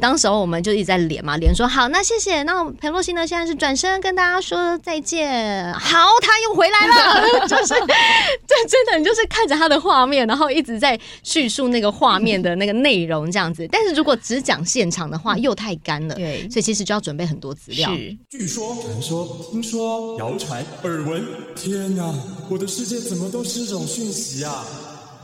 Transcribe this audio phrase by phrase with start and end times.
[0.00, 2.44] 当时候我们就一直在连嘛，连说好，那谢谢。
[2.44, 3.26] 那裴洛西呢？
[3.26, 5.74] 现在是转身跟大家说再见。
[5.74, 7.74] 好，他又回来了， 就是
[8.46, 13.66] 这真的，你就是看着他的画面，然后一直在叙述那个画面的那个内容这样子。
[13.72, 17.92] 但是如果只讲现场的话，又太干了，对，所以其实就要准备很多资料。
[17.92, 21.24] 是，据说、传说、听说、谣传、耳闻，
[21.56, 22.14] 天哪，
[22.48, 24.64] 我的世界怎么都是这种讯息啊？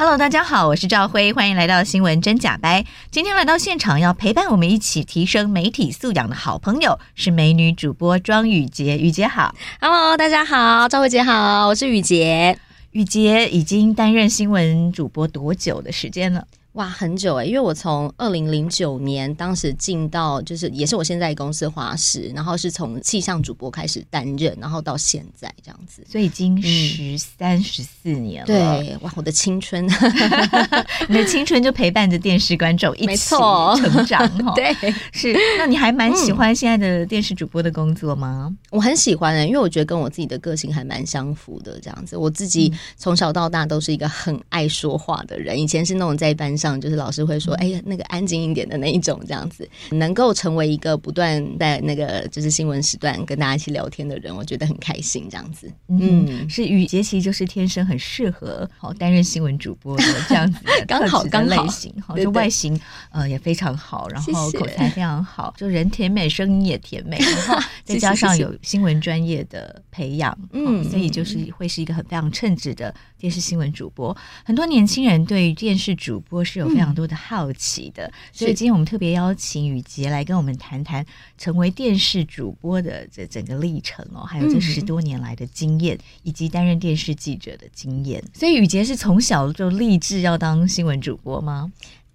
[0.00, 2.86] Hello，大家好，我是赵辉，欢迎来到新闻真假掰。
[3.10, 9.54] 今天来到现场要陪伴我们一起提升媒体素养的好朋友是美女主播庄雨洁，雨洁好。
[9.78, 12.58] Hello，大家好，赵辉姐好，我是雨洁。
[12.92, 16.46] 雨洁已经担任新闻主播多久的时间了？
[16.74, 28.46] 哇，很久哎，因为我从二零零九年当时进到，就是也是我现在公司华视，然后是从气象主播开始担任，然后到现在这样子，所以已经十三十四年了。
[28.46, 29.84] 对，哇，我的青春，
[31.08, 34.54] 你的青春就陪伴着电视观众一起成长 哈。
[34.54, 34.72] 对，
[35.12, 35.36] 是。
[35.58, 38.46] 那你还蛮喜欢现在的电视主播的工作吗？
[38.48, 41.80] 嗯、我很喜欢的，因为我觉得跟我自己的个性还蛮相符的。
[41.80, 55.26] 这样子，我自己从小到大都是一个很爱说话的人，以前是那种在班上就是老师会说，哎呀，那个安静一点的那一种，这样子能够成为一个不断在那个就是新闻时段跟大家一起聊天的人，我觉得很开心。
[55.30, 62.78] 这样子，嗯，是雨洁其实就是天生很适合好担任新闻主播的 这样子刚好刚类型，好就外形
[63.10, 74.16] 呃也非常好，然后口才非常好，就人甜美，声音也甜美，然后 再加上有新闻专业的培养，嗯，所以就是会是一个很非常称职的电视新闻主播。
[74.44, 81.06] 很多年轻人对于电视主播是有非常多的好奇的，所以今天我们特别邀请雨杰来跟我们谈谈
[81.38, 88.20] 成为电视主播的这整个历程哦，还有这十多年来的经验，以及担任电视记者的经验。
[88.34, 91.70] 所以雨杰是从小就立志要当新闻主播吗？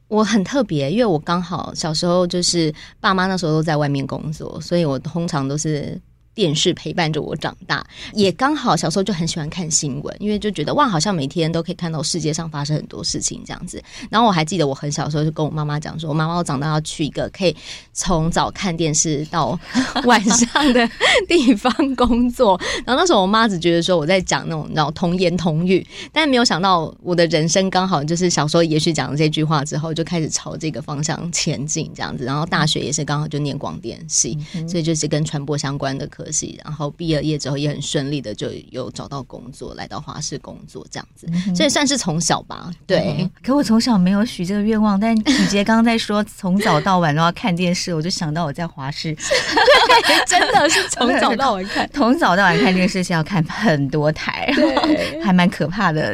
[0.09, 5.99] 我很特别，因为我刚好小时候就是爸妈那时候都在外面工作，所以我通常都是。
[6.35, 13.81] 电视陪伴着我长大，也刚好小时候就很喜欢看新闻，因为就觉得哇，好像每天都可以看到世界上发生很多事情这样子。
[14.11, 17.55] 然后我还记得我很小时候就跟我妈妈讲说，我妈妈我长大要去一个可以
[17.93, 19.57] 从早看电视到
[20.03, 20.87] 晚上的
[21.27, 22.59] 地方工作。
[22.85, 32.25] 然后那时候我妈只觉得说我在讲那种然后童言童语，但没有想到我的人生刚好就是小时候也许讲了这句话之后，就开始朝这个方向前进这样子。
[32.25, 36.24] 然后大学也是刚好就念广电系，所以就是跟传播相关的科。
[36.63, 42.71] 然后毕了业之后也很顺利的就有找到工作，来到华视工作这样子，嗯、所以算是从小吧。
[42.87, 44.99] 对、嗯，可我从小没有许这个愿望。
[44.99, 56.13] 但雨杰刚刚在说从早到晚都要看电视，我就想到我在华视， 对，真的是从早到晚看，从早到晚看电视是要看很多台，对，还蛮可怕的。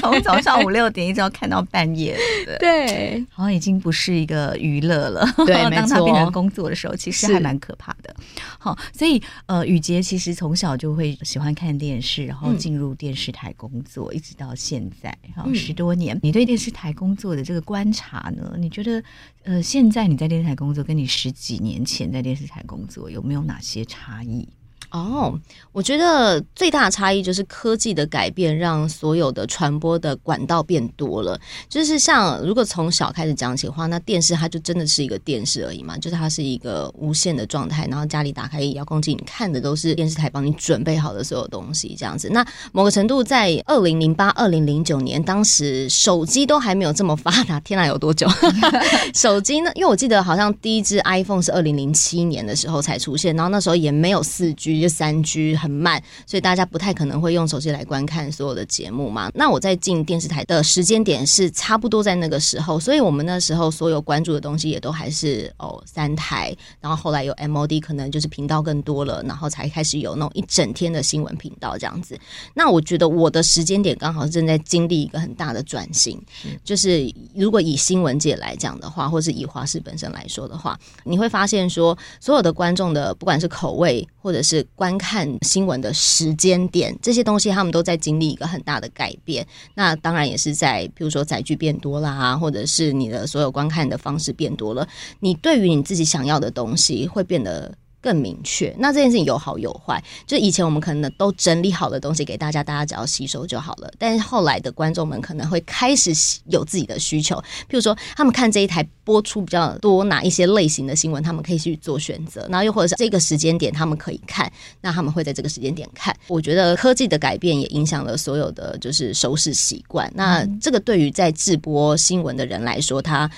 [0.00, 2.16] 从早上五六点一直要看到半夜，
[2.58, 5.26] 对，好像已经不是一个娱乐了。
[5.46, 8.14] 对， 当它变成工作的时候，其实还蛮可怕的。
[8.58, 16.18] 好，所以呃，雨杰其实从小就会喜欢看电视，然后进入电视台工作，嗯、一直到现在，然后十多年。
[16.22, 18.54] 你对电视台工作的这个观察呢？
[18.58, 19.02] 你觉得
[19.44, 24.46] 呃，现在你在电视台工作，跟你十几年前在电视台工作有没有哪些差异？
[24.90, 25.34] 哦，oh,
[25.72, 31.38] 我觉得最大的差异就是科技的改变，让所有的传播的管道变多了。
[31.68, 42.30] 就是像如果从小开始讲起的话，那电视它就真的是一个电视而已嘛，就是它是一个无线的状态，然后家里打开遥控器，你看的都是电视台帮你准备好的所有东西这样子。
[42.30, 48.26] 那某个程度，在二零零八、二零零九年，当时手机都还没有这么发达，天哪，有多久？
[49.12, 49.70] 手机呢？
[49.74, 54.77] 因为我记得好像第一只 iPhone 是二零零七年的时候才出现，然后那时候也没有四 G。
[54.80, 59.30] 就三 G 很慢，所以大家不太可能会用手机来观看所有的节目嘛。
[59.34, 72.18] 那我在进电视台的时间点是差不多在那个时候，所以我们那时候所有关注的东西也都还是哦三台，然后后来有 MOD，可能就是频道更多了，然后才开始有那种一整天的新闻频道这样子。
[72.54, 76.20] 那我觉得我的时间点刚好正在经历一个很大的转型，
[76.64, 89.46] 就是如果以新闻界来讲的话，或是以华视本身来说的话，你会发现说所有的观众的不管是口味或者是观看新闻的时间点，这些东西他们都在经历一个很大的改变。
[89.74, 94.86] 那当然也是在，比如说载具变多啦，或者是你的所有观看的方式变多了，
[95.20, 98.74] 你对于你自己想要的东西会变得更明确。
[98.78, 103.90] 那这件事情有好有坏，就以前我们可能都整理好的东西给大家，大家只要吸收就好了。
[103.98, 106.12] 但是后来的观众们可能会开始
[106.46, 107.36] 有自己的需求，
[107.68, 112.46] 譬如说他们看这一台播出比较多哪一些类型的新闻，他们可以去做选择。
[112.50, 114.50] 然后又或者是这个时间点他们可以看，
[114.80, 116.16] 那他们会在这个时间点看。
[116.28, 120.10] 我觉得科技的改变也影响了所有的就是收视习惯。
[120.14, 123.30] 那这个对于在直播新闻的人来说，他。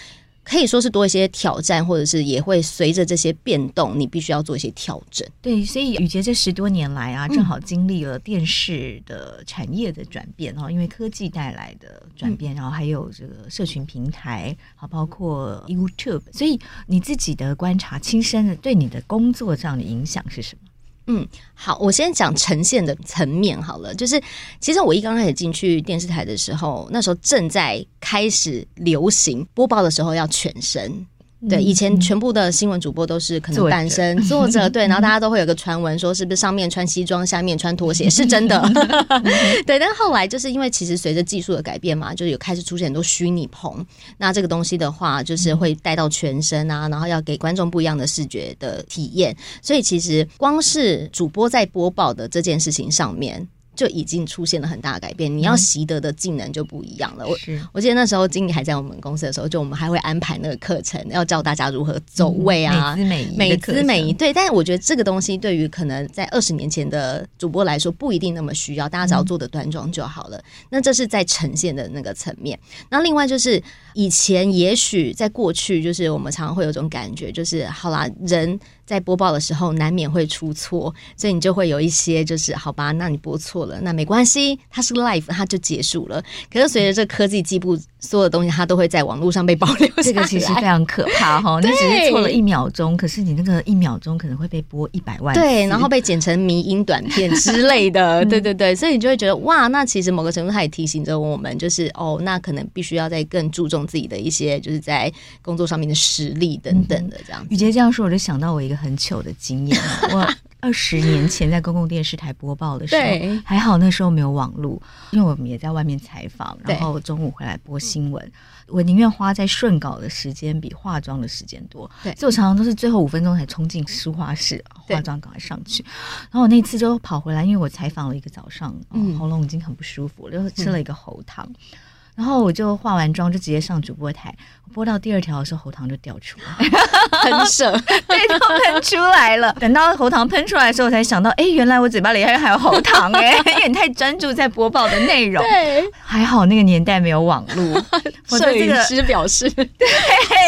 [0.43, 5.27] 可以说是多一些挑战，或者是也会随着这些变动，你必须要做一些调整。
[5.41, 20.70] 对，所以宇杰这十多年来啊，正好经历了电视的产业的转变哦，嗯、因为科技带来的转变，嗯、然后还有这个社群平台，好，包括 YouTube，所以你自己的观察，亲身的对你的工作上的影响是什么？
[21.07, 23.95] 嗯，好，我先讲呈现的层面好了。
[23.95, 24.23] 就是
[24.61, 31.07] 其实我一刚开始进去电视台的时候，那时候正在开始流行播报的时候要全身。
[31.49, 38.61] 对，以前全部的新闻主播都是可能半身 坐着，对，然后大家都会有个传闻说是不是上面穿西装，下面穿拖鞋，是真的。
[39.67, 43.85] 对，但后来就是因为其实随着技术的改变嘛，就有开始出现很多虚拟棚，
[44.19, 53.49] 那这个东西的话，就是会带到全身啊，然后要给观众不一样的视觉的体验，所以其实光是主播在播报的这件事情上面。
[53.75, 57.27] 就已经出现了很大的改变，你要习得的技能就不一样了。
[57.27, 57.37] 我
[57.73, 64.13] 我记得那时候经理还在我们公司的时候，就我们还会安排那个课程，要教大家如何走位啊，美姿美仪，美姿美仪。
[64.13, 70.37] 对，但是我觉得这个东西对于可能在二十年前的主播来说，不一定那么需要，大家只要做的端庄就好了。
[70.37, 72.59] 嗯、那这是在呈现的那个层面。
[72.91, 73.63] 那另外就是
[73.95, 78.59] 以前也许在过去，就是我们常常会有种感觉，就是好啦，人。
[78.91, 86.21] 在播报的时候难免会出错，所以你就会有一些就是好吧，那你播错了，那没关系，它是 live，它就结束了。
[86.53, 89.89] 可是随着这科技进步，所有的东西它都会在网络上被保留。
[90.03, 105.13] 这个其实非常可怕哈，对 你只是错了一秒钟，可是你那个一秒钟可能会被播一百万，对，然后被剪成迷音短片之类的， 对对对，所以你就会觉得哇，那其实某个程度它也提醒着我们，就是哦，那可能必须要再更注重自己的一些就是在
[105.43, 107.47] 工作上面的实力等等的这样。
[107.51, 108.80] 语婕这样说，我就想到我一个。
[108.81, 109.79] 很糗的经验，
[110.13, 110.27] 我
[110.61, 114.81] 二十年前在公共电视台播报的时候，还好那时候没有网络，
[115.11, 118.33] 因为我们也在外面采访，然后中午回来播新闻，
[118.67, 125.83] 我宁愿花在顺稿的时间比化妆的时间多，对，所以我常常都是最后五分钟才冲进书画室化妆，赶快上去。
[126.31, 131.47] 然后我那次就跑回来，因为我采访了一个早上，嗯、喉咙已经很不舒服，就吃了一个喉糖。
[131.49, 131.77] 嗯
[132.21, 134.31] 然后我就化完妆就直接上主播台，
[134.75, 136.69] 播到第二条的时候喉糖就掉出来，
[137.25, 137.73] 喷射，
[138.07, 139.51] 对，都喷出来了。
[139.55, 145.43] 等到喉糖喷出来的时候，我才想到，哎，原来我嘴巴里还还有喉糖哎，因为你太专注在播报的内容。
[145.43, 147.83] 对，还好那个年代没有网络。
[148.27, 149.67] 摄影师表示， 对，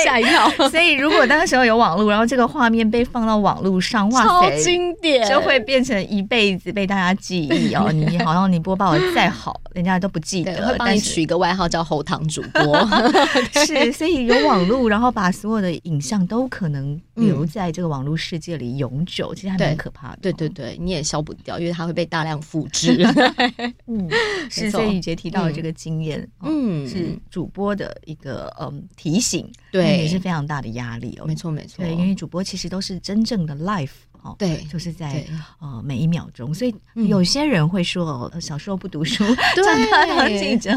[0.05, 0.51] 吓一跳。
[0.69, 7.91] 所以如果那个时候有网络，然后这个画面被放到网络上，哇塞，超经典，就会变成一辈子被大家记忆哦。
[7.91, 11.62] 你好像你播报的再好，人家都不记得，会帮你取一个外号。
[11.69, 12.88] 叫喉糖主播
[13.67, 20.19] 是，所以有网络，然后把所有的影像都可能留在这个网络世界里永久，其实还蛮可怕的。
[20.23, 23.03] 对对对，你也消不掉，因为它会被大量复制。
[23.87, 24.09] 嗯，
[24.50, 24.70] 是。
[24.70, 31.26] 所以语婕提到的这个经验，嗯，是主播的一个嗯提醒，对，也是非常大的压力哦。
[31.26, 33.91] 没错没错，对，因为主播其实都是真正的 life。
[34.23, 35.27] 哦，对，就是在
[35.59, 40.71] 呃每一秒钟，所以有些人会说，小时候不读书， 长大当记者，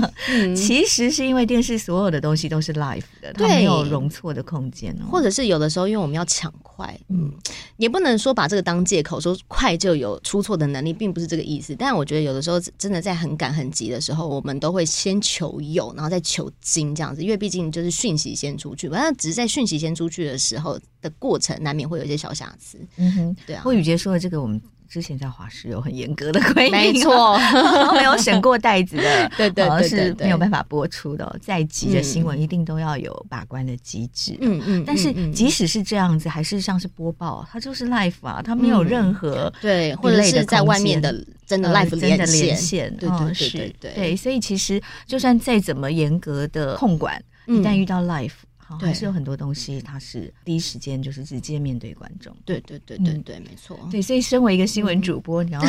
[0.55, 5.05] 其实是因为电视所有的东西都是 live 的，它没有容错的空间哦。
[5.11, 7.31] 或者是有的时候，因为我们要抢快，嗯，
[7.77, 11.75] 也不能说把这个当借口，说快就有出错的能力，并不是这个意思。
[11.75, 22.79] 但我觉得有的时候真的在很赶很急的时候，我们都会先求有，然后再求精这样子，因为毕竟就是讯息先出去，反正只是在讯息先出去的时候的过程，难免会有一些小瑕疵。
[22.97, 23.35] 嗯哼。
[23.45, 27.37] 对啊，不过语婕说的这个，我们之前在华视有很严格的规定，没错，
[27.97, 31.37] 没有审过袋子的， 对对对，是没有办法播出的。
[31.41, 34.37] 再急的新闻，一定都要有把关的机制。
[34.41, 41.13] 嗯嗯，但是即使是这样子，还是像是播报，它就是 l i f e 啊，它没有任何对，或者是在外面的
[41.45, 48.31] 真的 live 真的连线，对对对对对，所以其实就算再怎么严格的控管，一旦遇到 live。
[48.67, 52.35] 好，还是有很多东西，它是第一时间就是直接面对观众。
[52.43, 53.77] 对对对对对，没错。
[53.91, 55.61] 对，所以身为一个新闻主播，你要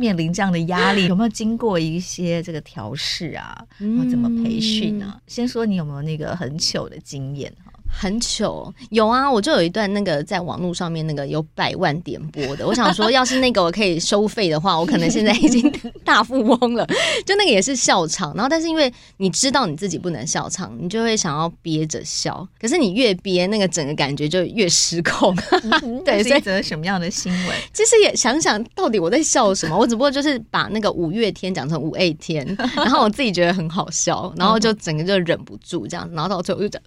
[0.00, 3.64] 面临这样的压力， 有没有经过一些这个调试啊？
[3.78, 5.20] 然后怎么培训呢？
[5.28, 7.71] 先说你有没有那个很糗的经验哈？
[7.94, 15.70] 很糗，有啊，我就有一段那个在网络上面那个有百万点播的，我想说，要是那个我可以收费的话，我可能现在已经
[16.02, 16.86] 大富翁了。
[17.26, 25.36] 就那个也是笑场，然后但是因为你知道你自己不能笑场，你就会想要憋着笑， 可是你越憋，那个整个感觉就越失控。
[26.04, 27.56] 对，是一则什么样的新闻？
[27.74, 32.44] 其实也想想到底我在笑什么，我只不过就是把那个五月天讲成五 A 天，
[32.74, 36.82] 然后我自己觉得很好笑，然后就整个就忍不住这样，然后到最后就讲，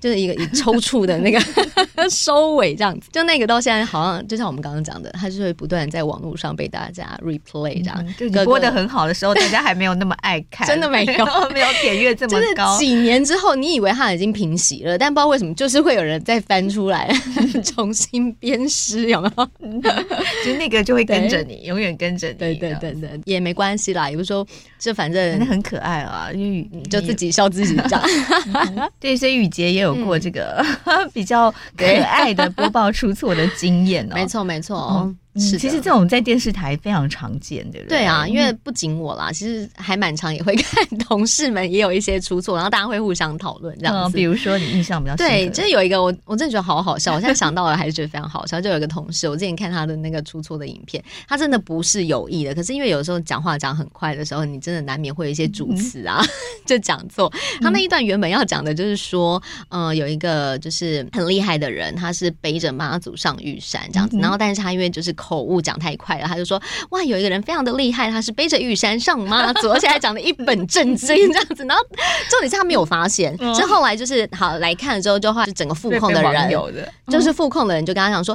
[0.00, 0.19] 就是。
[0.22, 1.40] 一个 以抽搐的那个
[2.10, 8.04] 收尾这样子，就那个到现在好像就像我们刚刚讲的，它是会不断在网络上被大家 replay 这样。
[8.18, 12.78] 嗯、就播的很好的时候，大家还没有那么爱看，真的没有 没有点阅这么高。
[12.78, 17.10] 几年之后，你以为它已经平息了，但不知道为什么，就是会有人再翻出来
[17.64, 19.46] 重新编诗，有没有？
[20.44, 22.34] 就那个就会跟着你，永远跟着你。
[22.34, 24.46] 对对对对，也没关系啦，有时候
[24.80, 28.02] 就反正很可爱啊，因为就自己笑自己这样。
[28.98, 30.18] 对，所以雨洁也有过。
[30.18, 30.64] 这个
[31.14, 35.14] 比较可爱的播报出错的经验哦，没 错没错。
[35.34, 37.98] 嗯是，其实这种在电视台非常常见，对不对？
[37.98, 44.16] 对啊，因为不仅我啦，其实还蛮常也会看同事们也有一些出错，然后大家会互相讨论这样子。
[44.16, 48.60] 比如说你印象比较深对，就是有一个我我真的觉得好好笑，我现在想到了还是觉得非常好笑。
[48.60, 56.28] 就有一个同事，我之前看他的那个出错的影片，他真的不是有意的，可是因为有时候讲话讲很快的时候，你真的难免会有一些主词啊、嗯、
[56.66, 57.32] 就讲错。
[57.60, 65.90] 他那一段原本要讲的就是说，嗯、呃，有一个就是很厉害的人，他是背着妈祖上玉山这样子，然后但是他因为就是口误讲太。
[66.00, 66.58] 快了，他就说
[66.90, 71.62] ：“哇，有一个人非常的厉害，他是背着玉山上妈祖， 而且还讲的一本正经这样子。
[71.66, 71.84] 然后
[72.30, 78.34] 重点是他没有发现，之、嗯、后来就是好来看了之后，就话是整个副控的人，有的就是副控的人就跟他讲说：‘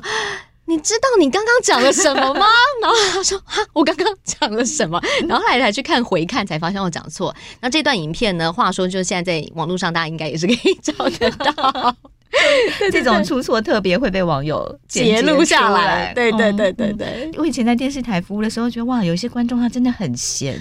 [0.68, 2.46] 你知道你刚刚讲了什么吗？’
[2.84, 7.34] 然后他说：‘哈，我刚刚讲了什么？’ 然后后来才去看回看，才发现我讲错。
[7.62, 8.54] 那这段影片呢？
[8.54, 11.96] 话说就是现在在网络上，大家应该也是可以找得到。”
[12.92, 16.13] 这种出错特别会被网友截录下来。
[16.13, 20.58] 对对对对对，我以前在电视台服务的时候，觉得哇，有一些观众他真的很闲，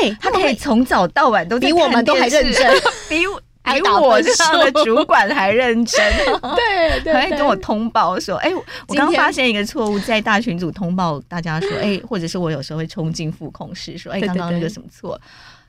[0.00, 3.18] 对他可以从早到晚都比我们都还认真，比
[3.66, 6.12] 比我这样的主管还认真。
[6.54, 8.52] 对对，还跟我通报说，哎，
[8.86, 15.20] 我刚发现一个错误，在大群组通报大家说，哎，或者是我有时候会冲进副控室说，哎，刚刚那个什么错。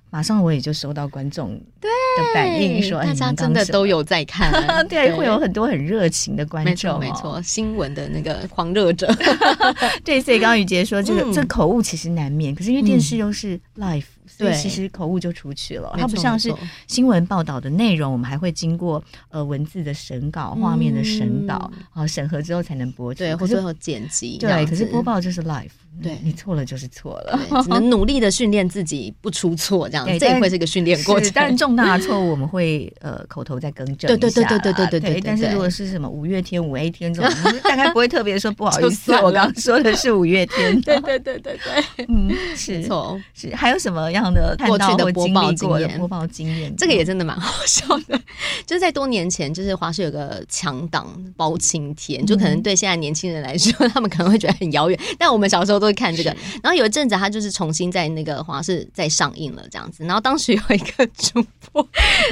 [0.09, 1.87] 马上我也就收到观众的
[2.33, 4.51] 反应，说大家真的都有在看，
[4.87, 9.13] 对，会有很多很热情的观众，没错，新闻的那个狂热者，
[10.03, 16.53] 对，所以刚刚雨杰说这个这口误其实难免，可是因为电视又是 live，所以其实口误就出去了，它不像是
[16.87, 25.69] 新闻报道的内容，我们还会经过呃文字的审稿、画面的审稿啊审核之后才能播出，对，或者说剪辑，对，可是播报就是 live。
[25.99, 31.31] 对，你错了就是错了，只能努力的训练自己不出错，这样这也会是一个训练过程。
[31.33, 34.07] 但重大的错误我们会呃口头再更正一下。
[34.09, 35.21] 对对对对对对对。
[35.21, 37.33] 但是如果是什么五月天、五 A 天这种，
[37.65, 40.79] 大概不会特别说不好意思，我刚刚说的是五月天。
[40.85, 43.55] 对对对对对，嗯，是错是。
[43.55, 45.97] 还有什么样的过去的播报经验？
[45.97, 48.19] 播报经验，这个也真的蛮 好笑的。
[48.65, 56.29] 就是在多年前，就是华视有个强档包青天，就可能对现在年轻人来说， 他们可能会觉得很遥远，但我们小时候都会看这个。
[56.61, 60.03] 然后有一阵子，他就是重新在那个华视再上映了这样子。
[60.03, 61.87] 然后当时有一个主播，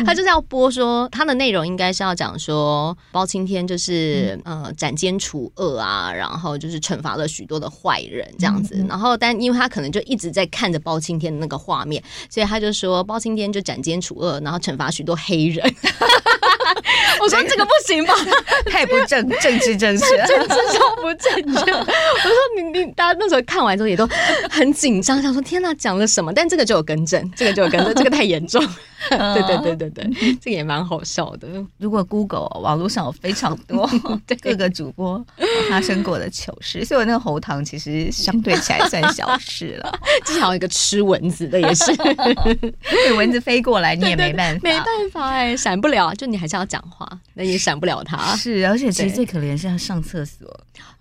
[0.05, 8.85] 他就是要播说他的内容应该是要讲说包青天就是呃斩奸除恶啊，然后就是惩罚了许多的坏人这样子。
[8.87, 15.75] 然后但因为他可能就一直在看着包青天的那个画画面，所以他就说包青天就斩奸除恶，然后惩罚许多黑人。
[17.21, 18.13] 我说这个不行吧，
[18.69, 21.71] 太不正政治正确， 政治超不正确。
[21.71, 24.07] 我说你你大家那时候看完之后也都
[24.49, 26.31] 很紧张，想说天哪，讲了什么？
[26.33, 28.65] 但这个就有更正，这个就有更正，这个太严重。
[29.07, 31.47] 对对对对对，这个也蛮好笑的。
[31.77, 33.87] 如果 Google 网络上有非常多
[34.41, 35.23] 各个主播
[35.69, 39.99] 发生过的糗事，所以我那个喉糖其实相对起来算小事了。
[40.25, 48.35] 至少有一个吃蚊子的也是，对蚊子飞过来你也没办法，没办法哎，闪不了，就你还是要讲话，那也闪不了他。
[48.35, 50.47] 是，而且其实最可怜是要上厕所。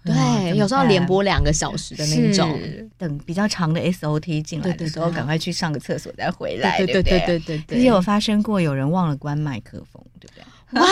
[0.04, 2.60] 对，有时候连播两个小时的那种，
[2.98, 7.78] 等比较长的 SOT 进来的时候，赶快去上个厕所再回来，对对对对对对。
[7.78, 10.44] 也有发生过有人忘了关麦克风，对不对？
[10.72, 10.82] 哇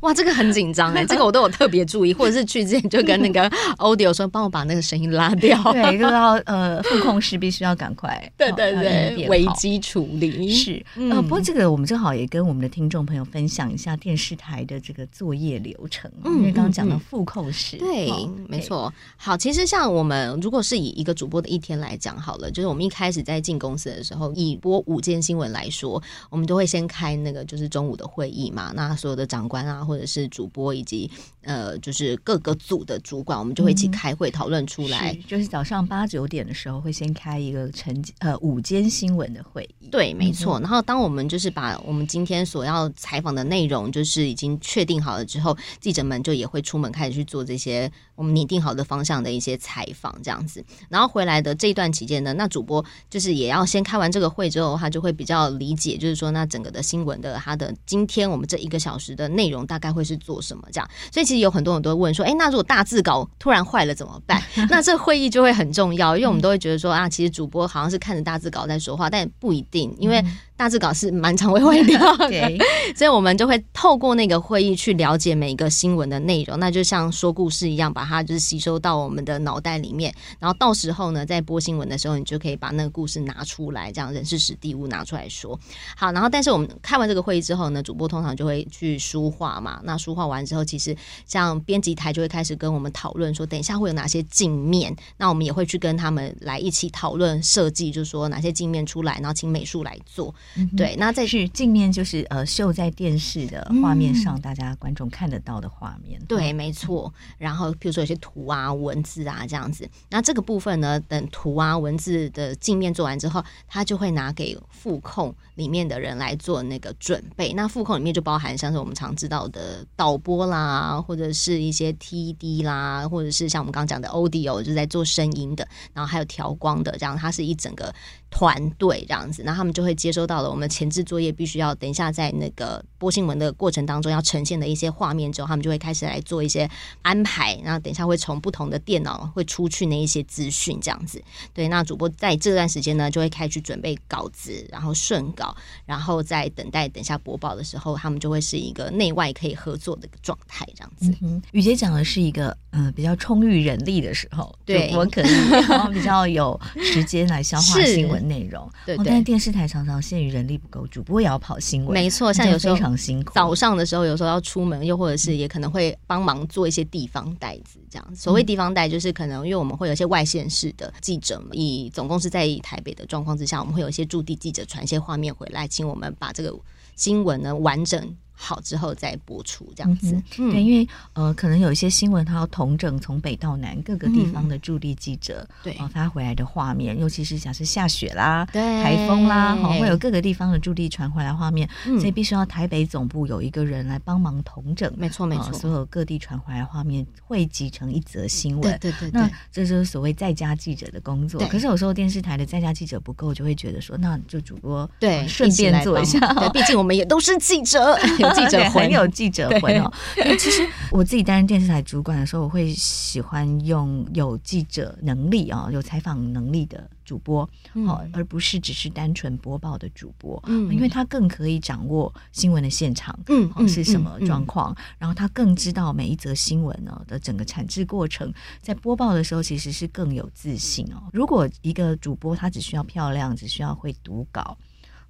[0.00, 3.48] 哇，这个很紧张哎， 这个我都有特别注意，或者是去之前就跟那个
[3.78, 5.60] Audio 说，帮我把那个声音拉掉。
[5.72, 10.84] 对，就要呃，副控室必须要赶快， 对对对，危机处理是。
[11.10, 18.08] 呃，不过这个我们正好也跟我们的听众朋友分享一下电视台的这个作业流程，因为刚刚讲到副控室，对，
[18.48, 18.92] 没错。
[19.16, 28.33] 好，其实像我们如果是以一个主播的一天来讲好了，就是我们一开始在进公司的时候，以播午间新闻来说，我们都会先开那个就是中午的会议。
[28.34, 31.10] 议嘛，那所有的长官啊，或者是主播以及
[31.44, 35.12] 呃，就是各个组的主管，我们就会一起开会讨论出来。
[35.14, 39.88] 是就是早上八九点的时候，会先开一个晨呃午间新闻的会议。
[39.90, 40.58] 对，没错。
[40.60, 50.64] 然后当我们就是把我们今天所要采访的内容就是已经确定好了之后，记者们就也会出门开始去做这些我们拟定好的方向的一些采访，这样子。
[50.88, 60.90] 然后回来的这一段期间呢，那主播就是也要先开完这个会之后，他就会比较理解，就是说那整个的新闻的他的今天我们这一个小时的内容大概会是做什么这样。
[61.12, 64.42] 所以其实有很多人都会问说，哎，那如果大字稿突然坏了怎么办？
[64.70, 70.24] 那这会议就会很重要，因为我们都会觉得说啊，其实主播好像是看着大字稿在说话，但不一定，因为。
[70.56, 72.58] 大致稿是蛮常会坏掉的， 对
[72.94, 85.58] 所以我们就会透过那个会议去了解每一个新闻的内容，那就像说故事一样，把它就是吸收到我们的脑袋里面，然后到时候呢，在播新闻的时候，你就可以把那个故事拿出来，这样人事史地物拿出来说。
[85.96, 90.96] 好，然后但是我们开完这个会议之后呢，主播通常就会去书画嘛，那书画完之后，其实
[91.26, 100.32] 像编辑台就会开始跟我们讨论说，等一下会有哪些镜面，那我们也会去跟他们来一起讨论设计，就是说哪些镜面出来，然后请美术来做。
[100.56, 106.20] 嗯、对，那再是镜面，就是呃，秀在电视的画面上，嗯、大家观众看得到的画面。
[106.26, 107.12] 对，没错。
[107.38, 109.88] 然后，比如说有些图啊、文字啊这样子。
[110.10, 117.52] 那这个部分呢，等图啊、文字的镜面做完之后，他就会拿给副控里面的人来做那个准备。
[117.52, 127.92] 那副控里面就包含像是我们常知道的导播啦，或者是一些 TD 啦，或者是像我们刚刚讲的 Audio，就是在做声音的，然后还有调光的，这样它是一整个。
[128.36, 136.68] 团队这样子，那他们就会接收到了我们前置作业必须要等一下在那个播新闻的过程当中要呈现的一些画面之后，他们就会开始来做一些
[137.02, 137.56] 安排。
[137.62, 141.22] 然后等一下会从不同的电脑会出去那一些资讯这样子。
[141.52, 151.16] 对，那主播在这段时间呢，就会开始准备稿子，然后顺稿，然后在等待等一下播报的时候，他们就会是一个内外可以合作的状态这样子。
[151.22, 158.23] 嗯，雨洁讲的是一个嗯比较充裕人力的时候，对，我可以然后比较有时间来消化新闻。
[158.24, 163.32] 内容对，对，哦，但是电视台常常限于人力不够，主播也要跑新闻，没错，像有时候非常辛苦。
[163.34, 168.16] 早上的时候，有时候要出门，又或者是也可能会帮忙做一些地方带子，这样。
[168.16, 176.54] 所谓地方带，就是可能因为我们会有一些外县市的记者，以总共是在台北的状况之下，我们会有一些驻地记者传一些画面回来，请我们把这个
[176.96, 178.16] 新闻呢完整。
[178.34, 188.62] 好之后再播出这样子，对，因为呃，可能有一些新闻，它要统整从北到南各个地方的驻地记者，对、嗯，发回来的画面，尤其是假设下雪啦、对。
[188.82, 201.40] 台风啦，好，会有各个地方的驻地传回来画面，嗯、所以必须要台北总部有一个人来帮忙统整，没错没错，所有各地传回来画面汇集成一则新闻，对对对，对，那这就是所谓在家记者的工作。
[201.48, 209.04] 可是有时候电视台的在家记者不够，就会觉得说，那就主播对顺便做一下，对，毕竟我们也都是记者， 有记者 很有。
[209.14, 209.92] 记者魂哦，
[210.38, 217.48] 其实我自己担任电视台主管的时候，我会喜欢用有记者能力啊、有采访能力的主播，
[217.86, 231.02] 好，而不是只是单纯播报的主播，嗯，因为他更可以掌握新闻的现场，嗯，是什么状况，然后他更知道每一则新闻呢的整个产制过程，在播报的时候其实是更有自信哦。
[231.12, 234.56] 如果一个主播他只需要漂亮，只需要会读稿。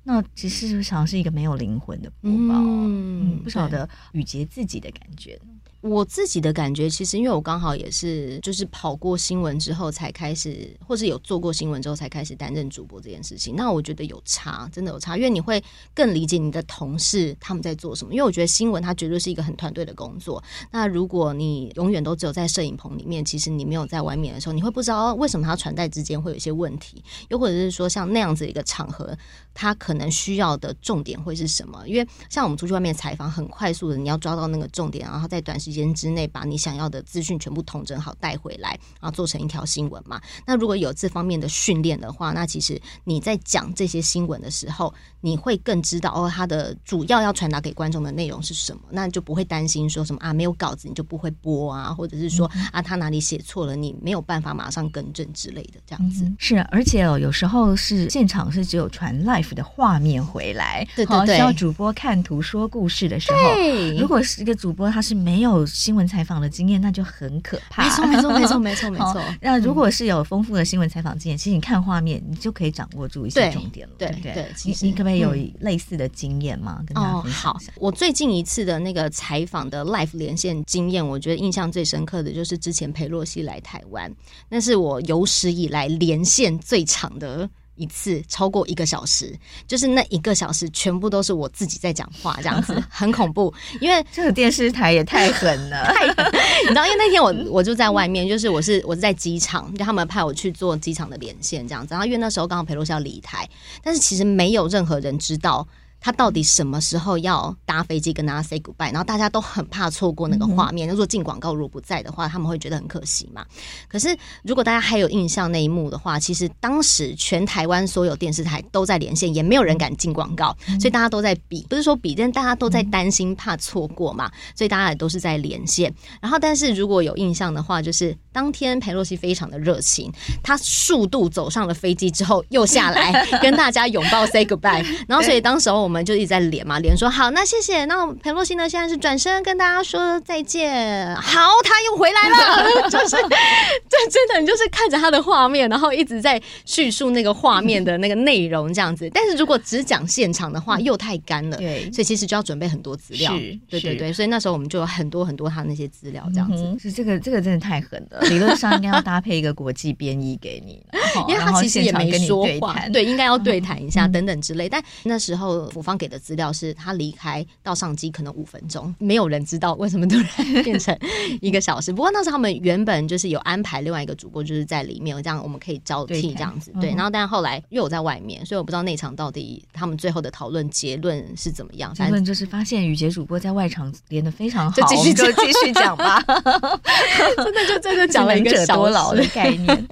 [0.05, 5.41] 那其实就像是一个没有灵魂的播报，嗯，不晓得雨洁自己的感觉。
[5.87, 13.55] 我自己的感觉，其实因为我刚好也是，就是跑过新闻之后才开始，或是有做过新闻之后才开始担任主播这件事情。
[13.55, 15.63] 那我觉得有差，真的有差，因为你会
[15.95, 18.15] 更理解你的同事他们在做什么。
[18.15, 20.43] 因为我觉得新闻它绝对是一个很团队的工作。
[20.71, 29.15] 那如果你永远都只有在摄影棚里面，其实你没有在外面的时候，你会不知道为什么它传带之间会有一些问题，又或者是说像那样子一个场合，
[29.53, 31.87] 它可能需要的重点会是什么？
[31.87, 35.85] 因为像我们出去外面采访，很快速的你要抓到那个重点，然后在短时间。
[35.95, 40.21] 之内把你想要的资讯全部统整好带回来，然后做成一条新闻嘛。
[40.45, 56.25] 那如果有这方面的训练的话，那其实你在讲这些新闻的时候，你会更知道哦，它的主要要传达给观众的内容是什么，那就不会担心说什么啊没有稿子你就不会播啊，或者是说啊他哪里写错了你没有办法马上更正之类的这样子。
[56.25, 65.64] 嗯、是，而且哦，有时候是现场是只有传 live 的画面回来，对对对，需要主播看图说故事的时候，对如果是一个主播他是没有。
[65.67, 67.85] 新闻采访的经验那就很可怕。
[67.85, 69.23] 没错，没错，没错， 没错，没错。
[69.41, 73.95] 那如果是有丰富的新闻采访经验，其实你看画面，你就可以掌握住一些重点了。
[73.99, 76.83] 对对对，你你可不可以有类似的经验吗？
[76.87, 77.53] 跟大家分享。
[77.53, 84.11] 哦，好，我最近一次的那个采访的 live 连线经验，我觉得印象最深刻的就是之前裴洛西来台湾，
[84.49, 87.49] 那是我有史以来连线最长的。
[87.77, 93.53] 一次超过一个小时，就是那一个小时全部都是我自己在讲话，这样子 很恐怖。
[93.81, 96.33] 因为这个电视台也太狠了， 太狠！
[96.63, 101.89] 你知道，因为那天我我就在外面，就是我是我是在机场，就他们派我去做机场的连线这样子。
[101.91, 103.49] 然后因为那时候刚好裴洛西要离台，
[103.83, 105.67] 但是其实没有任何人知道。
[106.05, 108.93] 他到底什么时候要搭飞机跟大家 say goodbye？
[108.93, 110.87] 然后大家都很怕错过那个画面。
[110.87, 113.43] 如果进广告如果不在的话，他们会觉得很可惜嘛。
[113.89, 125.91] 可是如果大家还有印象那一幕的话，其实当时全台湾所有电视台都在连线，也没有人敢进广告，所以大家都在比，不是说比，但大家都在担心怕错过嘛，所以大家也都是在连线。
[126.21, 130.13] 然后，但是如果有印象的话，就是当天裴洛西非常的热情，
[130.43, 134.85] 他数度走上了飞机之后又下来 跟大家拥抱 say goodbye。
[135.09, 135.94] 然后，所以当时候我们。
[135.95, 137.85] 我们就一直在连嘛，连说好，那谢谢。
[137.85, 138.69] 那裴洛西呢？
[138.69, 141.15] 现在是转身跟大家说再见。
[141.15, 149.09] 好，他又回来了， 就是这真的，你就是看着他的画面，然后一直在叙述那个画面的那个内容这样子。
[149.15, 153.31] 但是如果只讲现场的话，又太干了，对，所以其实就要准备很多资料。
[153.71, 156.65] 对对对，所以那时候我们就有很多很多他那些资料这样子。
[156.65, 160.85] 嗯、是这个这个真的太狠了，理论上应该要搭配一个国际编译给你，
[161.29, 164.69] 因为他其实也没说话，对，应该要对谈一下等等之类。
[164.69, 165.71] 但那时候。
[165.85, 170.27] 方给的资料是他离开到上机可能五分钟，没有人知道为什么突然
[170.65, 170.99] 变成
[171.41, 171.93] 一个小时。
[171.93, 176.73] 不过那是他们原本就是有安排另外一个主播就是在里面，这样我们可以交替这样子。
[176.81, 181.93] 对，然后但是后来因为我在外面，所以我不知道内场到底他们最后的讨论结论是怎么样。
[181.95, 186.21] 结论就是发现雨洁主播在外场连的非常好，就继续就继续讲吧。
[187.37, 189.87] 真的就真的讲了一个 多劳的概念。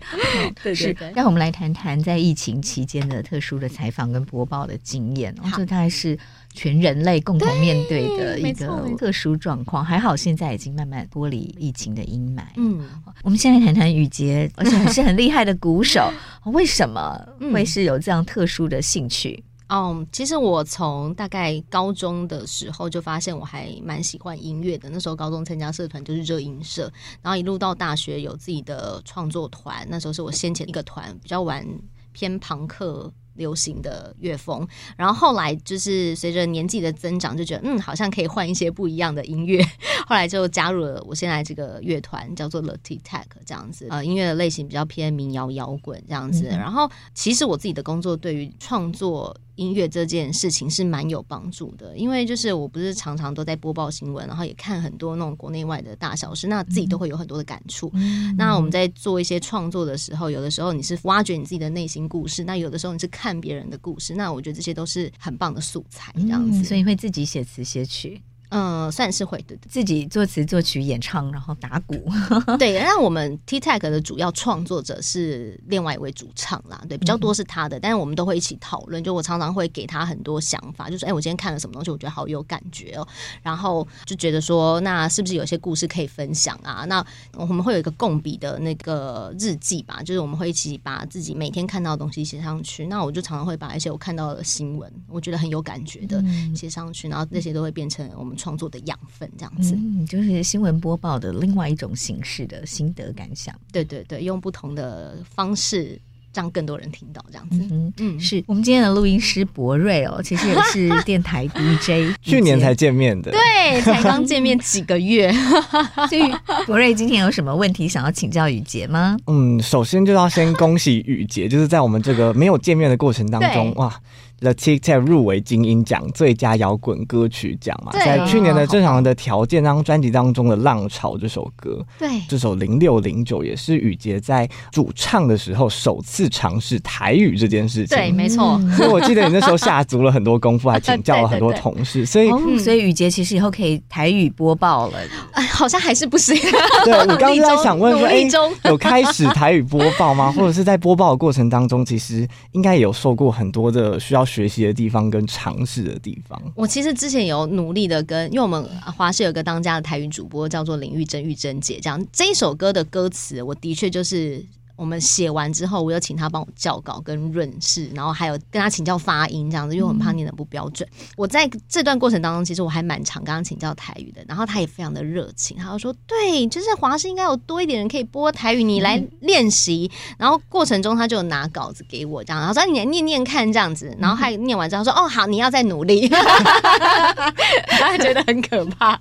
[0.62, 5.34] 对对对，让我们来谈谈在疫情期间的特殊的采访跟播报的经验。
[5.56, 6.18] 这大概是
[6.52, 12.42] 全人类共同面对的一个特殊状况，还好现在已经慢慢脱离疫情的阴霾。
[12.56, 12.86] 嗯，
[13.22, 16.12] 我们现在谈谈雨洁，而且还是很厉害的鼓手，
[16.52, 17.18] 为什么
[17.54, 19.42] 会是有这样特殊的兴趣？
[19.68, 24.90] 嗯，嗯，其实我从大概高中的时候就发现我还蛮喜欢音乐的。
[24.90, 29.86] 那时候高中参加社团就是热音社，然后一路到大学有自己的创作团。
[29.88, 31.66] 那时候是我先前一个团，比较玩
[32.12, 33.10] 偏朋克。
[33.34, 34.66] 流行的乐风，
[34.96, 39.62] 然后后来就是随着年纪的增长，就觉得嗯，好像可以换一些不一样的音乐。
[40.06, 43.86] 后来就加入了我现在这个乐团，叫做 The Tic Tac 这样子。
[43.90, 46.48] 呃，音乐的类型比较偏民谣摇滚这样子。
[46.50, 49.36] 嗯、然后其实我自己的工作对于创作。
[49.56, 57.90] 音乐这件事情是蛮有帮助的，因为就是我不是常常都在播报新闻，然后也看很多那种国内外的大小事，那自己都会有很多的感触。
[57.94, 66.58] 嗯、那我们在做一些创作的时候，有的时候你是挖掘你自己的内心故事，那有的时候你是看别人的故事，那我觉得这些都是很棒的素材，这样子。
[66.58, 68.20] 嗯、所以会自己写词写曲。
[68.54, 71.96] 嗯，算是会对，自己作词作曲演唱，然后打鼓。
[72.58, 79.02] 对，那我们 Tic Tac 的主要创作者是另外一位主唱啦，对，比较多是他的，嗯、但是我们都会一起讨论。
[79.02, 83.08] 就我常常会给他很多想法，就是哎、欸，我今天看了什么东西，我觉得好有感觉哦，
[83.40, 86.84] 然后就觉得说，那是不是有些故事可以分享啊？
[86.84, 92.86] 那我们会有一个共笔的那个日记吧，就是我们会一起把自己每天看到的东西写上去。
[92.86, 96.22] 那我就常常会把一些我看到的新闻，我觉得很有感觉的
[96.54, 98.36] 写上去，然后那些都会变成我们。
[98.42, 103.54] 创作的养分这样子，嗯，就是新闻播报的另外一种形式的心得感想。
[103.70, 105.96] 对对对，用不同的方式
[106.34, 107.58] 让更多人听到这样子。
[107.70, 115.32] 嗯嗯，是我们今天的录音师博瑞哦，其实也是电台 DJ，去年才见面的，对，才刚见面几个月。
[116.10, 116.22] 所以
[116.66, 119.16] 博瑞今天有什么问题想要请教雨洁吗？
[119.28, 124.00] 嗯，首先就要先恭喜雨洁，就是在我们这个没有见面的过程当中，哇。
[124.42, 138.60] The TikTok 入围金音奖最佳摇滚歌曲奖嘛，在去年的正常的条件当专辑当中的《浪潮》这首歌，对，这首零六零九也是雨杰在主唱的时候首次尝试台语这件事情，对，没错。
[138.76, 144.98] 所以我记得你那时候下足了很多功夫，还请教了很多同事， 所以、哦、所以雨杰其实以后可以台语播报了，
[145.34, 146.36] 哎，好像还是不行。
[146.84, 148.28] 对，我刚刚 在想问说，哎，
[148.64, 150.32] 有开始台语播报吗？
[150.32, 154.26] 或者是在播报的过程当中，其实应该也有受过很多的需要。
[154.32, 158.64] 学习的地方跟尝试的地方，我其实之前有努力的跟，因为我们
[158.96, 164.42] 华视有个当家的台语主播叫做林玉珍玉珍姐，这样这一首歌的歌词，我的确就是。
[164.76, 170.88] 我们写完之后，我有请他帮我校稿跟润饰，然后还有跟他请教发音这样子，因为我很怕念的不标准。
[170.98, 179.90] 嗯、我在这段过程当中，其实我还蛮常跟他请教台语的，然后他也非常的热情，他就说：“对，就是华视应该有多一点人可以播台语，你来练习。
[179.92, 186.08] 嗯”然后过程中他就拿稿子给我，这样，然后说：“你来念念看，这样子。”然后还念完之后说：“哦，好，你要再努力。”
[187.68, 188.98] 他觉得很可怕。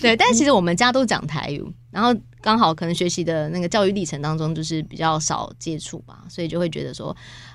[0.00, 1.64] 对，但其实我们家都讲台语。
[1.98, 7.08] 然后刚好可能学习的那个教育历程当中，就是比较少接触吧，所以就会觉得说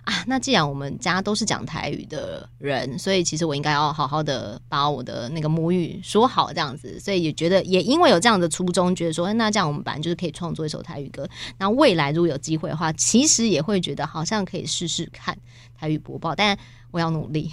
[0.03, 11.25] 啊，那既然我们家都是讲台语的人，所以其实我应该要好好的把我的那个母语说好，这样子，所以也觉得也因为有这样的初衷，觉得说，那这样我们本来就是可以创作一首台语歌，
[11.57, 15.37] 那未来如果有机会的话，其实也会觉得好像可以试试看
[15.79, 16.59] 台语播报，但。
[16.93, 17.49] 我要努力，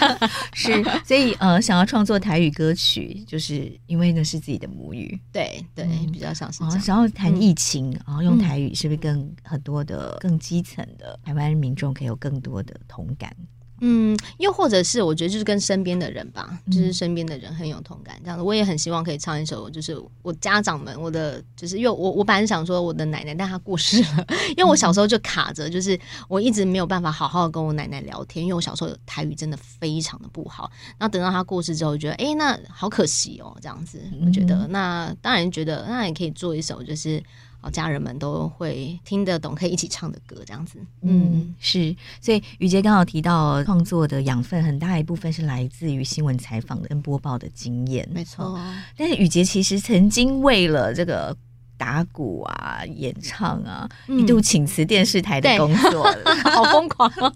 [0.54, 6.80] 是，所以呃，想要创作台语歌曲，就是因为那是自己的母语，对对，嗯、比较想是这样。
[6.80, 13.30] 想要谈疫情，然后、嗯、用台语，是不是更很多的更基层的台湾民众可以有更多的同感？
[13.80, 18.42] 嗯，又或者是我觉得就是跟身边的人吧，就是身边的人很有同感，这样子。
[18.42, 30.70] 我也很希望可以唱一首，就是我家长们，我的就是因为我我本来想说我的奶奶，但她过世了， 因为我小时候就卡着，就是我一直没有办法好好的跟我奶奶聊天，因为我小时候台语真的非常的不好。
[30.98, 34.00] 然后等到她过世之后，我觉得哎、欸，那好可惜哦，这样子。
[34.24, 37.22] 我觉得那当然觉得那也可以做一首，就是。
[37.60, 40.78] 哦，家人们都会听得懂，可以一起唱的歌，这样子。
[41.02, 41.94] 嗯，是。
[42.20, 48.44] 所以雨杰刚好提到创作的养分很大一部分是来自于新闻采访跟播报的经验，没错。
[48.44, 51.36] 哦，但是雨杰其实曾经为了这个。
[51.78, 57.32] 打鼓啊，演唱啊，嗯、一度请辞电视台的工作了， 好疯狂哦！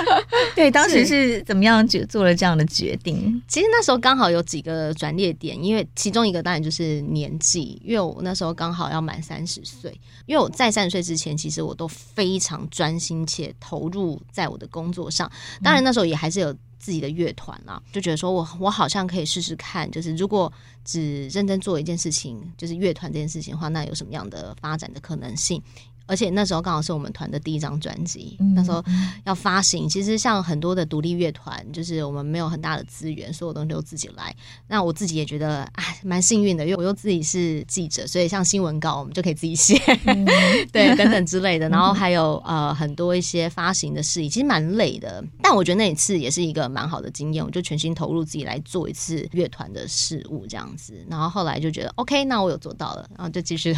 [0.54, 3.42] 对，当时是怎么样就做了这样的决定？
[3.48, 9.98] 其实那时候刚好有几个转捩点，因为其中一个当然就是年纪，因为我那时候刚好要满三十岁。
[10.26, 15.30] 因为我在三十岁之前，其实我都非常专心且投入在我的工作上。
[15.62, 16.54] 当然那时候也还是有。
[16.86, 20.52] 自己的乐团啊，就觉得说我我好像可以试试看，就是如果
[20.84, 25.60] 只认真做一件事情，就是乐团这件事情的话，那有什么样的发展的可能性？
[26.06, 28.82] 而且那时候刚好是我们团的第一张专辑，嗯、那时候
[29.24, 29.88] 要发行。
[29.88, 34.34] 其实像很多的独立乐团，就是我们没有很大的资源，所有东西都自己来。
[34.68, 40.24] 那我自己也觉得哎，蛮幸运的，因为我又自己是记者，所以像新闻稿我们就可以自己写，嗯、
[40.72, 41.68] 对，等等之类的。
[41.68, 45.24] 然后还有呃很多一些发行的事宜，其实蛮累的。
[45.42, 50.94] 但我觉得那一次也是一个蛮好的经验，我就全心投入自己来做一次乐团的事物这样子。
[51.08, 53.74] 然后后来就觉得 OK，那我有做到了，然后就继续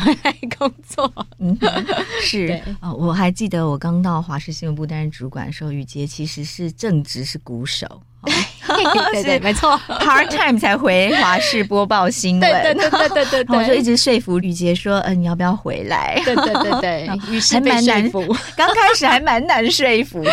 [0.58, 1.10] 工作。
[1.38, 1.56] 嗯
[2.20, 2.46] 是
[2.80, 8.02] 啊、哦，我还记得我刚到华视新闻部担任主管的时候，宇杰其实是正职是鼓手。
[9.12, 12.50] 对对，没错，part time 才回华视播报新闻。
[12.50, 16.20] 对对对对对对，我就一直说服吕杰说，嗯，你要不要回来？
[16.24, 18.08] 对对对对， 于是还蛮难。
[18.08, 18.24] 服，
[18.56, 20.32] 刚开始还蛮难说服的。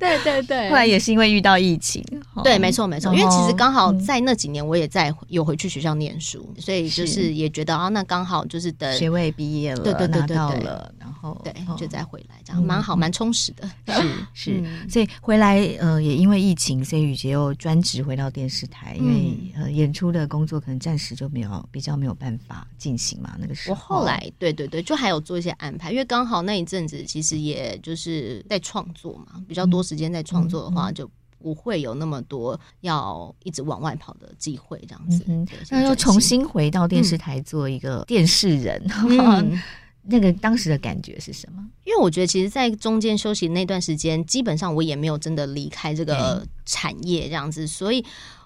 [0.00, 2.04] 对对对，后来也是因为遇到疫情。
[2.42, 13.68] 对，没错没错，因为其实刚好在那几年，我也在有回去学校念书，所以就是也觉得啊，那刚好就是等学位毕业了，对对对对到了，然后对，就再回来，这样蛮好，蛮充实的。
[13.86, 14.02] 是
[14.34, 23.36] 是，所以回来呃，也因为疫情，所以语婕又专职回到电视台，因为呃演出的工作可能暂时就没有比较没有办法进行嘛。
[23.38, 35.24] 那个时候，我后来对对对，就还有做一些安排，因为刚好那一阵子其实也就是在创作嘛，比较多时间在创作的话，就不会有那么多要一直往外跑的机会，这样子。
[35.70, 38.82] 那又重新回到电视台做一个电视人。
[40.06, 41.64] 那个当时的感觉是什么？
[41.84, 48.04] 因为我觉得，其实，在中间休息那段时间，基本上我也没有真的离开这个产业这样子，所以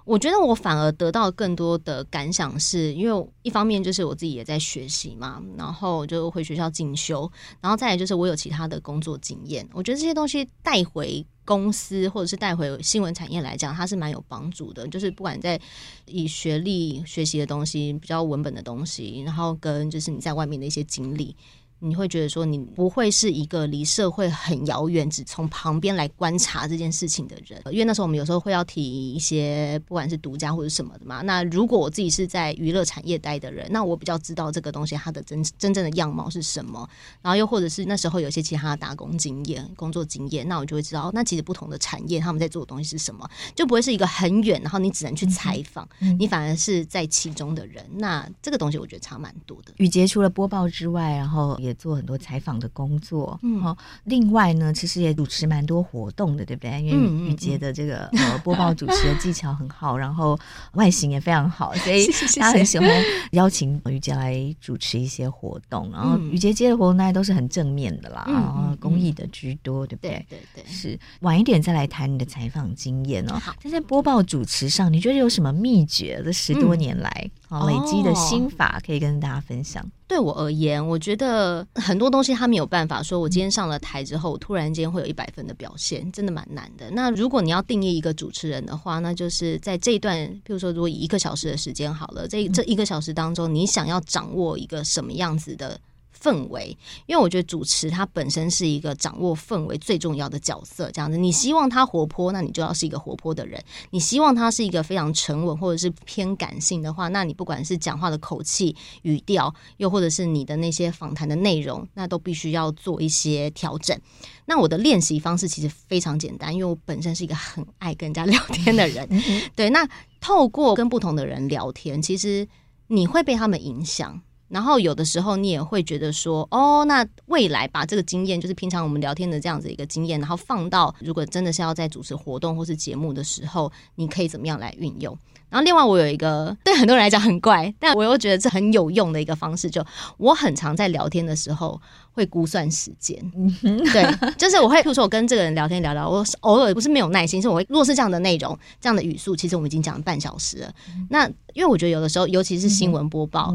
[0.09, 14.89] 我觉得我反而得到更多的感想是，因为一方面就是我自己也在学习嘛，然后就回学校进修，然后再来就是我有其他的工作经验，我觉得这些东西带回公司或者是带回新闻产业来讲，它是蛮有帮助的。
[14.89, 15.61] 就是不管在
[16.07, 21.37] 以学历学习的东西，比较文本的东西，然后跟就是你在外面的一些经历。
[21.81, 27.61] 你会觉得说，你不会是一个离社会很遥远，只从旁边来观察这件事情的人。
[27.71, 31.23] 因为那时候我们有时候会要提一些，不管是独家或者什么的嘛。
[31.23, 36.89] 那如果我自己是在娱乐产业待的人，那我比较知道这个东西它的真真正的样貌是什么。
[37.23, 47.85] 然后又或者是那时候有些其他的打工经验、工作经验，那我就会知道，那其实不同的产业他们在做的东西是什么，就不会是一个很远，然后你只能去采访，嗯、你反而是在其中的人。
[47.95, 49.73] 那这个东西我觉得差蛮多的。
[49.77, 53.77] 雨杰除了播报之外，然后也做很多采访的工作，嗯，好。
[54.05, 56.83] 另外呢，其实也主持蛮多活动的，对不对？
[56.83, 60.39] 因为雨杰的这个呃播报主持的技巧很好，然后
[60.75, 62.07] 外形也非常好，所以
[62.39, 62.89] 他很喜欢
[63.33, 65.91] 邀请雨杰来主持一些活动。
[65.93, 70.25] 然后雨杰接的活动大家都是很正面的啦，然后公益的居多，对不对？
[70.29, 70.99] 对对，是。
[71.21, 73.35] 晚一点再来谈你的采访经验哦。
[73.39, 76.21] 好，但在播报主持上，你觉得有什么秘诀？
[76.25, 79.85] 这十多年来啊累积的心法，可以跟大家分享。
[80.09, 86.91] 对我而言，我觉得很多东西他没有办法说，我今天上了台之后，突然间会有一百分的表现，真的蛮难的。
[86.91, 95.79] 那如果你要定义一个主持人的话，那就是在这一段，比如说，如果以一个小时的时间好了，这这一个小时当中，你想要掌握一个什么样子的？
[96.21, 96.77] 氛围，
[97.07, 100.91] 因为我觉得主持它本身是一个掌握氛围最重要的角色。
[100.91, 113.99] 这样子，你希望他活泼，那你就要是一个活泼的人；你希望他是一个非常沉稳或者是偏感性的话，那你不管是讲话的口气、语调，又或者是你的那些访谈的内容，那都必须要做一些调整。
[114.47, 119.09] 那我的练习方式其实非常简单，因为我本身是一个很爱跟人家聊天的人。
[119.55, 119.87] 对，那
[120.21, 122.49] 透过跟不同的人聊天，其实
[122.87, 124.21] 你会被他们影响。
[124.49, 135.17] 然后有的时候你也会觉得说，哦，那未来把这个经验，就是平常我们聊天的这样子一个经验，然后放到如果真的是要在主持活动或是节目的时候，你可以怎么样来运用？
[135.51, 139.83] 然后另外我有一个对很多人来讲很怪，但我又觉得这很有用的一个方式，就
[140.19, 141.81] 我很常在聊天的时候
[142.13, 143.19] 会估算时间，
[143.63, 150.75] 对，就是我会，比如说我跟这个人聊天聊聊，我偶尔不是没有耐心，是我会，如果是这样的内容、这样的语速，其实我们已经讲了半小时了。
[151.09, 153.55] 那因为我觉得有的时候，尤其是新闻播报。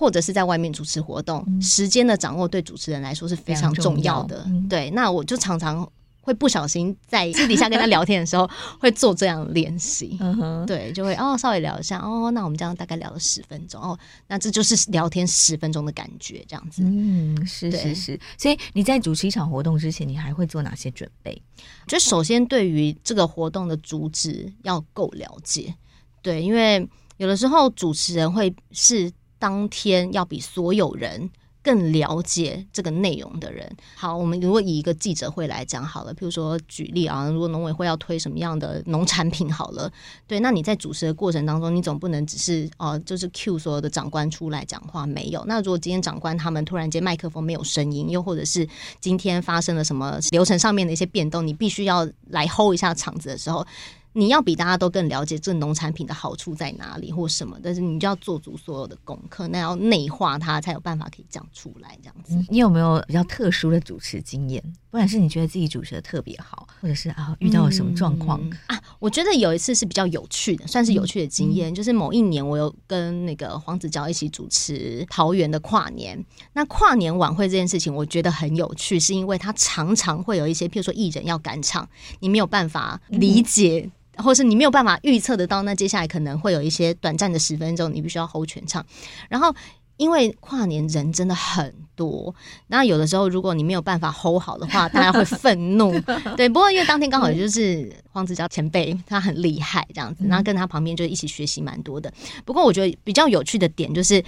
[0.00, 4.38] 或者是在外面主持活动，嗯、时间的掌握对主持人来说是非常重要的。
[4.38, 5.86] 要嗯、对，那我就常常
[6.22, 10.18] 会不小心在私底下跟他聊天的时候，会做这样练习。
[10.66, 16.82] 对，就会哦稍微聊一下哦，那我们这样大概聊了十分钟哦，那这就是聊天十分钟的感觉，这样子。
[16.82, 18.18] 嗯，是是是。
[18.38, 21.42] 所以你在主持一场活动之前，你还会做哪些准备？
[21.86, 25.74] 就首先对于这个活动的主旨要够了解。
[26.22, 29.12] 对，因为有的时候主持人会是。
[29.40, 31.28] 当天要比所有人
[31.62, 33.70] 更了解这个内容的人。
[33.94, 39.90] 好，我们如果以一个记者会来讲好了，譬如说举例啊，如果农委会要推什么样的农产品好了，
[40.26, 45.44] 对，那你在主持的过程当中，你总不能只是哦、就是 cue 所有的长官出来讲话没有？
[45.46, 48.66] 那如果今天长官他们突然间麦克风没有声音，又或者是
[49.00, 53.66] 今天发生了什么流程上面的一些变动，你必须要来 hold 一下场子的时候。
[54.12, 62.34] 你要比大家都更了解这农产品的好处在哪里或什么，但是你就要做足所有的功课，那要内化它才有办法可以讲出来这样子。
[62.34, 64.62] 嗯，你有没有比较特殊的主持经验？
[64.90, 68.40] 不管是你觉得自己主持的特别好，或者是啊遇到了什么状况？
[68.42, 68.82] 嗯、啊？
[68.98, 76.22] 我觉得有一次是比较有趣的，算是有趣的经验，嗯、就是某一年我有跟那个黄子佼一起主持桃园的跨年。
[76.54, 83.88] 那跨年晚会这件事情，我觉得很有趣，是因为它常常会有一些，譬如说艺人要赶场，你没有办法理解。
[84.20, 88.84] 嗯或是你没有办法预测得到，那接下来可能会有一些短暂的十分钟，你必须要 hold 全场。
[89.28, 89.54] 然后，
[89.96, 92.34] 因为跨年人真的很多，
[92.68, 95.98] 那有的时候如果你没有办法 hold 好的话，大家会愤怒。
[96.36, 102.12] 对，不过因为当天刚好就是黄子佼前辈，他很厉害这样子，然后跟他旁边就一起学习蛮多的。
[102.44, 104.22] 不过我觉得比较有趣的点就是。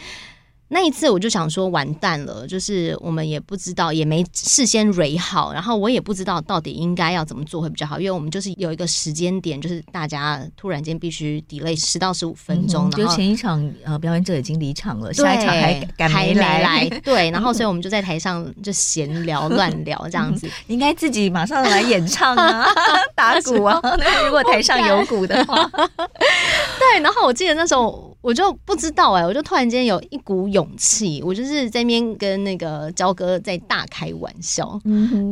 [0.74, 22.66] 那一次我就想说完蛋了，就是我们也不知道，也没事先 ready 好，然后我也不知道到底应该要怎么做会比较好，因为我们就是有一个时间点，就是大家突然间必须 delay 十到十五分钟，就前一场呃表演者已经离场了，下一场还赶没来， 对，然后所以我们就在台上就闲聊 乱聊这样子，应该自己马上来演唱啊，
[23.14, 23.78] 打鼓啊，
[24.24, 25.70] 如果台上有鼓的话，
[26.78, 28.10] 对，然后我记得那时候。
[28.22, 34.80] 我就不知道哎、欸，我就突然间有一股勇气，我就是在那边跟那个焦哥在大开玩笑，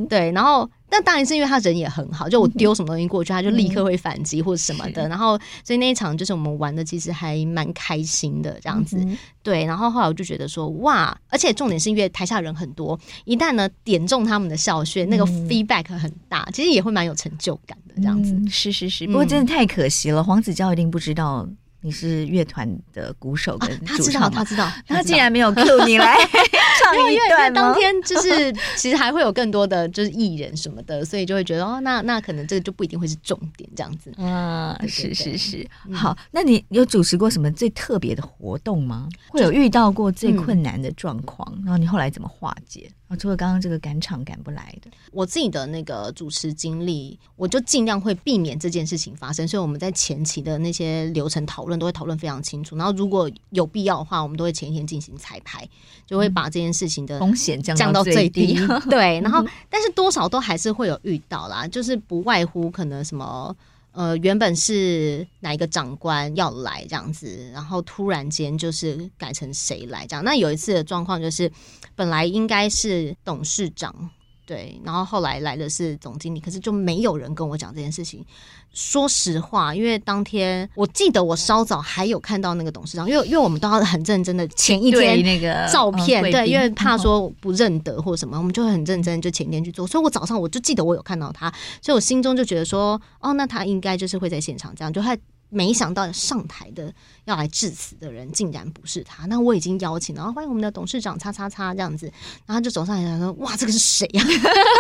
[0.09, 8.99] 对，然后那当然是因为他人也很好，就我丢什么东西过去，他就立刻会反击或者什么的，然后所以那一场就是我们玩的其实还蛮开心的这样子，
[9.41, 21.49] 对，然后后来我就觉得说哇，而且重点是因为台下人很多，一旦呢点中他们的笑穴，那个 feedback 很大，其实也会蛮有成就感的这样子，是是是，不过真的太可惜了，黄子佼一定不知道。
[21.83, 26.15] 你是乐团的鼓手跟主唱，啊，他知道，他知道，他竟然没有 cue 你来
[26.83, 34.13] 唱一段当天就是其实还会有更多的就是艺人什么的，所以就会觉得哦，那那可能这个就不一定会是重点这样子。
[34.23, 35.67] 啊，是是是。
[35.93, 39.09] 好，那你有主持过什么最特别的活动吗？
[39.29, 42.91] 会有遇到过最困难的状况，然后你后来怎么化解？
[43.17, 49.47] 除了刚刚这个赶场赶不来的，我自己的那个主持经历，我就尽量会避免这件事情发生。
[49.47, 52.77] 所以我们在前期的那些流程讨论都会讨论非常清楚。
[52.77, 55.69] 然后如果有必要的话，我们都会前一天进行彩排，
[56.07, 58.55] 就会把这件事情的风险降降到最低。
[58.55, 63.55] 最低 对，然后 但是多少都还是会有遇到啦，就是不外乎可能什么。
[63.93, 70.25] 呃，原本是哪一个长官要来这样子，然后突然间就是改成谁来这样。
[70.25, 71.51] 那有一次的状况就是，
[71.97, 74.11] 本来应该是董事长。
[74.51, 78.27] 对，然后后来来的是总经理，可是就没有人跟我讲这件事情。
[78.73, 89.87] 说实话，因为当天我记得我稍早还有看到那个董事长，因为因为我们都要很认真的前一天那个照片，对，因为怕说不认得或什么，我们就会很认真就前天去做。
[89.87, 91.49] 所以我早上我就记得我有看到他，
[91.81, 95.17] 所以我心中就觉得说，哦，那他应该就是会在现场这样，就他。
[95.51, 96.93] 没想到上台的
[97.25, 102.07] 要来致辞的人竟然不是他，那我已经邀请了，然后欢迎我们的董事长叉叉叉这样子，
[102.47, 104.23] 然后他就走上来说：“哇，这个是谁呀？”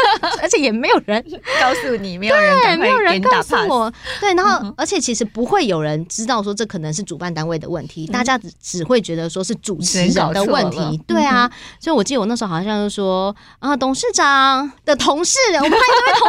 [0.40, 1.20] 而且也没有人
[1.60, 11.50] 告诉你，没有人对，没有人告诉我，对，然后而且其实不会有人知道说这可能是主办单位的问题，大家只只会觉得说是主持人的问题，对啊，
[11.80, 16.28] 所以我记得我那时候好像就说啊，董事长的同事，我们欢迎这位同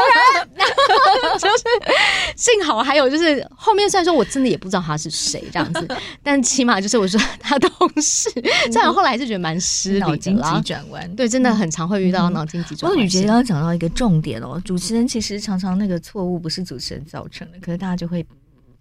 [1.29, 1.63] 仁， 就是
[2.35, 4.25] 幸好还有就是后面虽然说我。
[4.32, 5.88] 真的也不知道他是谁这样子，
[6.23, 8.32] 但起码就是我说 他同事，
[8.71, 12.91] 这样后来是觉得蛮失礼的，脑筋急转弯，对，真的很常会遇到脑筋急转弯。
[12.91, 18.25] 不过雨洁刚刚讲到一个重点哦，主持人其实常常那个错误不是主持人造成的，可是大家就会。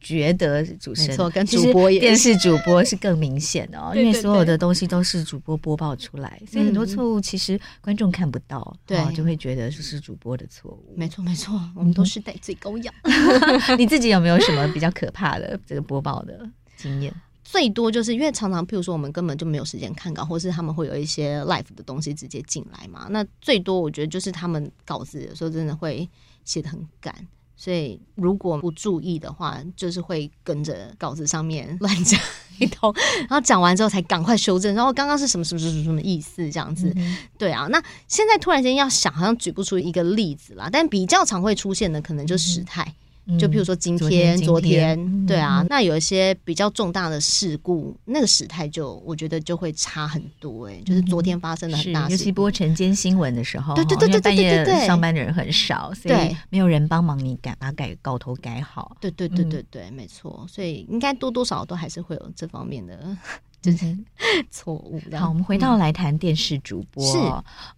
[0.01, 10.95] 觉得主持人错，跟主播也电视主播是更明显的哦，因为所有的东西都是主播播报出来，所以很多错误其实观众看不到，对，就会觉得这是主播的错误。
[10.97, 12.95] 没错，没错， 我们都是戴罪羔羊。
[13.79, 17.15] 你自己有没有什么比较可怕的这个播报的经验？
[17.45, 23.09] 最多就是因为常常，譬如说我们根本就没有时间看稿，或是他们会有一些 live 的东西直接进来嘛。
[23.11, 26.09] 那最多我觉得就是他们稿子有时候真的会
[26.45, 27.15] 写的很赶。
[27.63, 32.19] 所以如果不注意的话，就是会跟着稿子上面乱讲
[32.59, 36.91] 一通，然后讲完之后才赶快修正，然后刚刚是什么什么什么什么意思这样子。
[36.97, 42.83] 嗯、对啊，那现在突然间要想，好像举不出一个例子啦，但比较常会出现的可能就是时态。
[42.83, 63.17] 嗯就譬如说今天、嗯、昨天，对啊，嗯、那有一些比较重大的事故，那个时态就我觉得就会差很多哎、欸，就是昨天发生的很大事，尤其播晨间新闻的时候，对对对对对对对，上班的人很少，所以没有人帮忙你改把改稿头改好，对对对对对，没错，所以应该多多少少都还是会有这方面的。
[63.61, 63.97] 就是
[64.51, 65.01] 错误。
[65.17, 67.05] 好，我们回到来谈电视主播。
[67.05, 67.19] 是，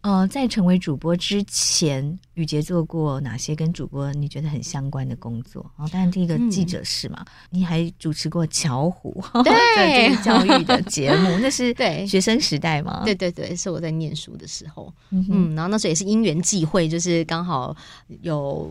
[0.03, 5.65] 呃，在成为主播之前，雨杰做过哪些跟主播你觉得很相关的工作？
[5.77, 13.03] 哦，当然第一个记者是嘛，嗯、你还主持过巧虎， 对，就是教育的节目，那是对学生时代嘛？
[13.05, 17.77] 对对对，是我在念书的时候，嗯，哼嗯，然后那时候也是因缘际会，就是刚好
[18.23, 18.71] 有。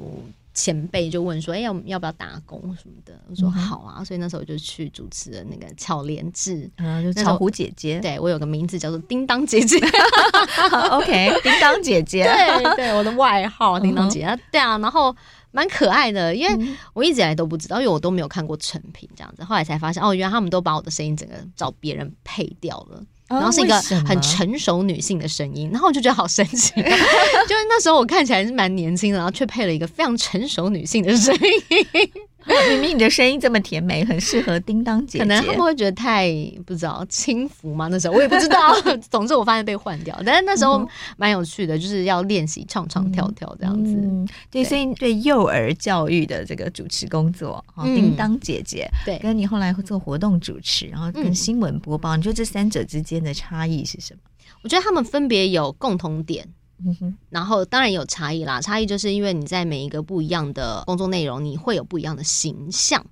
[0.53, 3.95] 前辈就问说：“哎、欸，要要不要打工什么的？”我说：“好啊。
[3.99, 7.99] 嗯”所以那时候我就去主持了那个巧莲智，嗯，就巧虎姐姐。
[7.99, 9.77] 对，我有个名字叫做叮当姐姐。
[10.91, 12.23] OK，叮当姐姐，
[12.63, 14.25] 对对，我的外号叮当姐姐。
[14.25, 15.15] 嗯、对啊，然后
[15.51, 19.43] 蛮可爱的，因为我一直以来都不知道，因为我都没有看过成品这样子。
[19.43, 23.01] 后来才发现，哦，原来他们都把我的声音整个找别人配掉了。
[23.31, 23.75] 然后是一个
[24.05, 32.11] 很成熟女性的声音，然后我就觉得好神奇， 就是那时候我看起来是蛮年轻的，然后却配了一个非常成熟女性的声音。
[32.69, 35.19] 明明你的声音这么甜美，很适合叮当姐姐。
[35.19, 36.29] 可能他们会觉得太
[36.65, 37.87] 不知道轻浮吗？
[37.87, 38.57] 那时候我也不知道。
[39.09, 40.87] 总之我发现被换掉，但是那时候
[41.17, 43.93] 蛮有趣的，就是要练习唱唱跳跳这样子。
[43.93, 54.19] 嗯、对，所以对幼儿教育的这个主持工作，嗯、叮当姐姐，对，跟你后来会做活动主持，然后跟新闻播报，嗯、你觉得这三者之间的差异是什么？
[54.63, 56.47] 我觉得他们分别有共同点。
[56.85, 63.05] 嗯哼，然后当然有差异啦，差异就是因为你在每一个不一样的工作内容，你会有不一样的形象。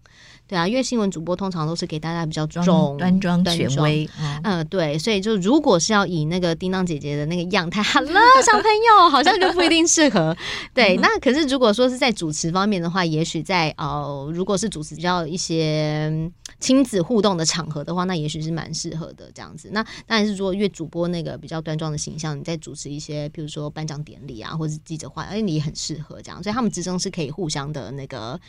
[0.47, 8.11] 对啊，因为新闻主播通常都是给大家比较重端庄、权威，嗯、呃，对，所以就如果是要以那个叮当姐姐的那个样态， Hello
[8.43, 10.35] 小朋友，好像就不一定适合。
[10.73, 16.11] 对，那可是如果说是在主持方面的话，也许在呃，如果是主持比较一些
[16.59, 19.69] 亲子互动的场合的话，那也许是蛮适合的这样子。
[19.71, 26.43] 那当然是说，因为主播那个比较端庄的形象，你在主持一些，比如说颁奖典礼啊，或者是记者会，哎，你也很适合这样。
[26.43, 28.39] 所以他们之中是可以互相的那个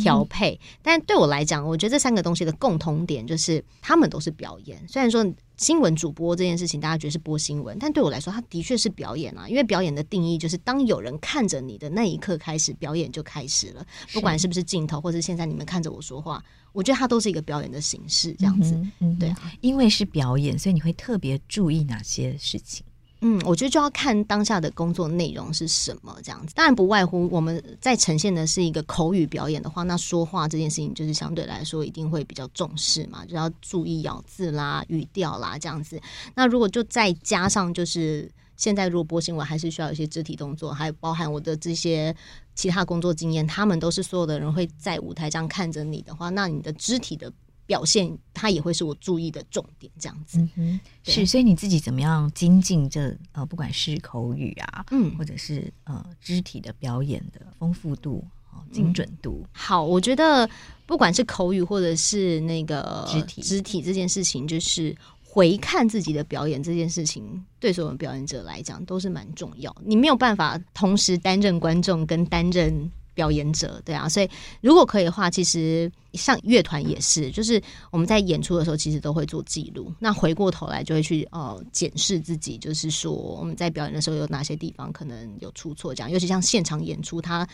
[0.00, 0.58] 调配。
[0.82, 4.86] 但对我来讲，我觉得这三个东西的共同点就是，他们都是表演。
[4.88, 5.24] 虽然说
[5.56, 9.48] 新闻主播这件事情，大家觉得是播新闻，但对我来说，它的确是表演啊。
[9.48, 13.86] 因为表演的定义就是，当有人看着你的那一刻开始，表演就开始了。
[14.12, 18.74] 不管是不是镜头，或者现在你们看着我说话，我觉得它都是一个表演的形式，这样子。
[18.74, 22.84] 嗯嗯、对啊，因为是表演，所以你会特别注意哪些事情？
[23.28, 26.54] 嗯，我觉得就要看当下的工作内容是什么这样子。
[26.54, 36.00] 当然不外乎我们在呈现的是一个口语表演的话，那说话这件事情就是相对来说一定会比较重视嘛，就要注意咬字啦、语调啦这样子。
[36.36, 42.14] 那如果就再加上就是现在如果播新闻还是需要一些肢体动作，还包含我的这些
[42.54, 47.32] 其他工作经验，他们都是所有的人会在舞台上看着你的话，那你的肢体的
[47.66, 49.92] 表现，它也会是我注意的重点。
[49.98, 51.26] 这样子，嗯，是。
[51.26, 58.24] 所以你自己怎么样精进这呃，不管是口语啊，嗯，或者是呃肢体的表演的丰富度、
[58.72, 59.48] 精准度、嗯。
[59.52, 60.48] 好，我觉得
[60.86, 64.96] 不管是口语或者是那个肢体肢体这件事情，就是。
[65.28, 69.76] 回看自己的表演这件事情，对所有表演者来讲都是蛮重要。
[69.84, 74.08] 你没有办法同时担任观众跟担任表演者，对啊。
[74.08, 77.60] 所以如果可以的话，其实像乐团也是，就是
[77.90, 79.92] 我们在演出的时候，其实都会做记录。
[79.98, 86.10] 那回过头来就会去呃检视自己，就是说我们在表演的时候有哪些地方可能有出错，这样。
[86.10, 87.48] 尤其像现场演出，它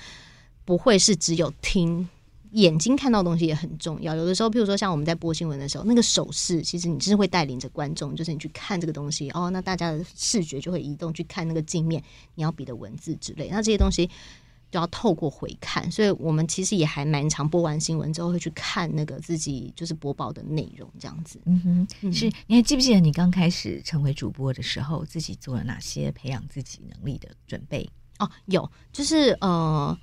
[0.67, 2.07] 不会是只有听。
[2.53, 4.15] 眼睛看到东西也很重要。
[4.15, 12.05] 有的时候，譬如说像我们在播新闻的时候，那个手势，其实你是会带领着观众，就是你去看这个东西哦，那大家的视觉就会移动去看那个镜面，
[12.35, 13.49] 你要比的文字之类。
[13.51, 14.11] 那这些东西
[14.73, 21.41] 都要透过回看，所以我们其实也还蛮常播完新闻之后会去看那个自己就是播报的内容，这样子。
[21.45, 22.33] 嗯哼，是。
[22.49, 27.89] 你还记不记得你刚开始成为主播的时候，自己做了哪些培养自己能力的准备？
[28.19, 29.97] 哦，有，就是呃，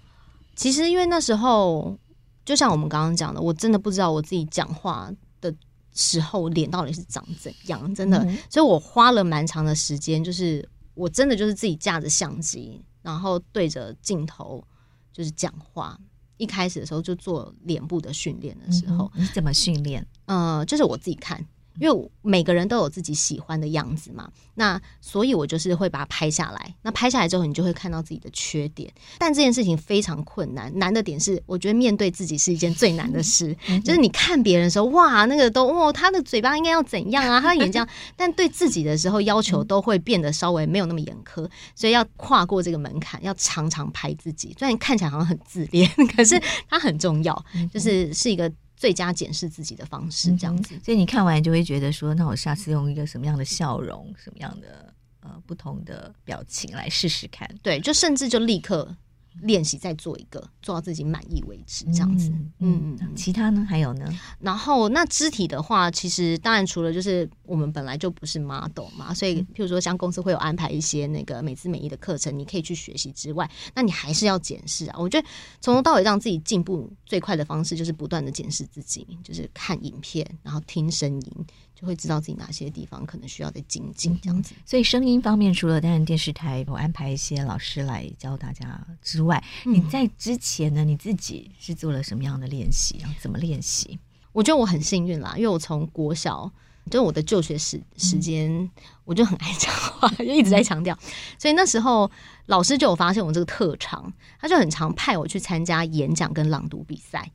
[0.56, 1.98] 其实因为那时候。
[2.46, 5.54] 就像我们刚刚讲的，我真的不知道我自己讲话的
[5.94, 14.64] 时候脸到底是长怎样，真的，嗯、所以我花了蛮长的时间，就是我真的就是自己架着相机，然后对着镜头
[15.12, 16.00] 就是讲话。
[16.38, 20.08] 一开始的时候就做脸部的训练的时候，嗯、你怎么训练？
[20.26, 21.46] 呃，就是我自己看。
[21.80, 26.76] 因为每个人都有自己喜欢的样子嘛，那所以我就是会把它拍下来。
[26.82, 28.92] 那拍下来之后，你就会看到自己的缺点。
[29.18, 33.56] 但这件事情非常困难，难的点是，我觉得面对自己是一件最难的事。
[33.84, 37.40] 就是你看别人的时候，哇，那个都哦，他的嘴巴应该要怎样啊？
[37.40, 41.50] 他的眼睛，但对自己的时候要求都会变得稍微没有那么严苛。
[41.76, 44.56] 所以要跨过这个门槛，要常常拍自己。
[44.60, 48.52] 虽然看起来好像很自恋， 可是它很重要，就是是一个。
[48.80, 57.46] 最佳检视自己的方式，这样子，嗯，所以你看完就会觉得说，那我下次用一个什么样的笑容，什么样的呃不同的表情来试试看。
[57.62, 58.96] 对，就甚至就立刻。
[59.42, 62.30] 练习再做一个，做到自己满意为止，这样子。
[62.60, 63.66] 嗯嗯，其他呢？
[63.68, 64.06] 还有呢？
[64.40, 74.96] 然后那肢体的话，其实当然除了就是我们本来就不是 model 嘛，所以譬如说像公司会有安排一些那个美姿美仪的课程，你可以去学习之外，那你还是要检视啊。
[75.00, 75.28] 我觉得
[75.62, 81.46] 从头到尾让自己进步最快的方式，就是不断的检视自己，就是看影片，然后听声音。
[81.80, 84.54] 就会知道自己哪些地方可能需要再精进，这样子。
[84.66, 92.98] 所以声音方面，除了当然电视台我安排一些老师来教大家之外，嗯、你在之前呢，你自己是做了什么样的练习？
[93.00, 93.98] 然后怎么练习？
[94.34, 96.52] 我觉得我很幸运啦，因为我从国小
[96.88, 98.70] 就是我的就学时时间，嗯、
[99.06, 100.98] 我就很爱讲话， 就一直在强调。
[101.38, 102.12] 所以那时候
[102.48, 104.12] 老师就有发现我这个特长，
[104.42, 107.32] 他就很常派我去参加演讲跟朗读比赛。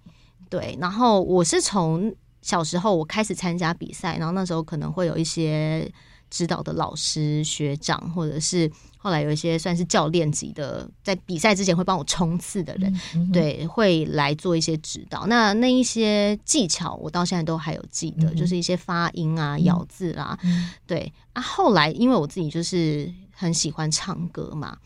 [0.51, 2.15] 对，然后我是从。
[2.45, 5.91] 小时候我开始参加比赛，然后那时候可能会有一些
[6.29, 15.27] 指导的老师、学长，或者是后来有一些算是教练级的，在比赛之前会帮我冲刺的人，嗯、对，会来做一些指导。
[15.27, 21.41] 那那一些技巧我到现在都还有记得，嗯、就是一些发音啊、咬字啦、啊，嗯、对啊。
[21.41, 24.77] 后来因为我自己就是很喜欢唱歌嘛，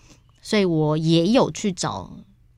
[0.41, 2.09] 所以我也有去找。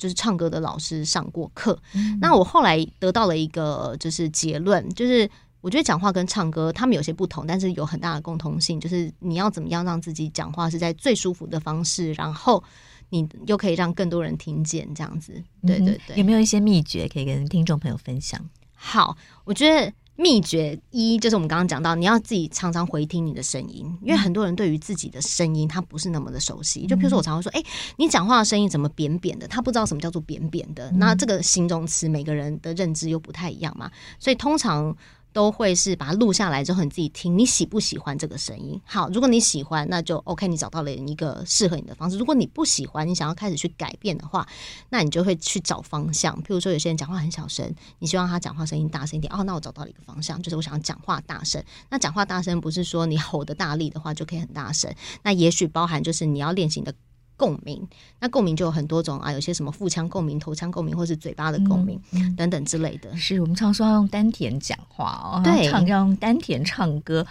[0.00, 5.30] 就是唱歌的老师上过课，嗯、那我后来得到了一个就是结论，就是
[5.60, 12.64] 我觉得讲话跟唱歌他们有些不同，但是有很大的共同性，就是你要怎么样让自己讲话是在最舒服的方式，然后
[13.10, 15.34] 你又可以让更多人听见这样子。
[15.66, 18.40] 对对对，有没有一些秘诀可以跟听众朋友分享？
[18.74, 19.92] 好，我觉得。
[20.20, 26.86] 秘诀一就是我们刚刚讲到，你要自己常常回听你的声音，因为很多人对于自己的声音他不是那么的熟悉。
[26.86, 27.66] 就比如说我常常说，哎、欸，
[27.96, 29.48] 你讲话的声音怎么扁扁的？
[29.48, 30.90] 他不知道什么叫做扁扁的。
[30.92, 34.94] 那这个形容词每个人的认知又不太一样嘛，所以通常。
[35.32, 38.80] 都会是把它录下来之后，你自己听，你喜不喜欢这个声音？
[38.84, 42.18] 好，如果你喜欢，那就 OK，你找到了一个适合你的方式。
[42.18, 44.46] 如果你不喜欢，你想要开始去改变的话，
[44.88, 46.34] 那你就会去找方向。
[46.42, 49.32] 譬如说，有些人讲话很小声，你希望他讲话声音大声一点。
[49.32, 51.62] 哦，那我找到了一个方向，就是我想要讲话大声。
[51.90, 56.94] 那讲话大声不是说你吼得大力的话就可以很大声，那也许包含就是你要练习的。
[57.40, 57.88] 共鸣，
[58.20, 63.16] 那共鸣就有很多种啊，有些什么腹腔共鸣、头腔共鸣，或是嘴巴的共鸣、嗯、等等之类的。
[63.16, 67.26] 是我们常说要用丹田讲话哦，对，唱要用丹田唱歌，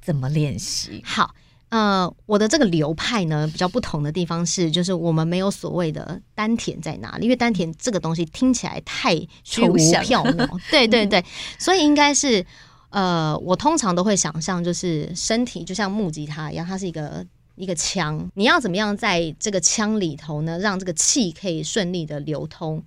[0.00, 1.00] 怎么练习？
[1.04, 1.32] 好，
[1.68, 10.24] 呃，我的这个流派呢，比较不同的地方是，就是我们没有所谓的丹田在哪里，因为丹田这个东西听起来太虚无缥缈。
[10.72, 11.24] 对对 对，
[11.56, 12.44] 所以应该是，
[12.90, 17.24] 呃，我通常都会想象，就是身体就像木吉他一样，它是一个。
[17.54, 20.58] 一个腔，你要怎么样在这个腔里头呢？
[20.58, 22.82] 让这个气可以顺利的流通。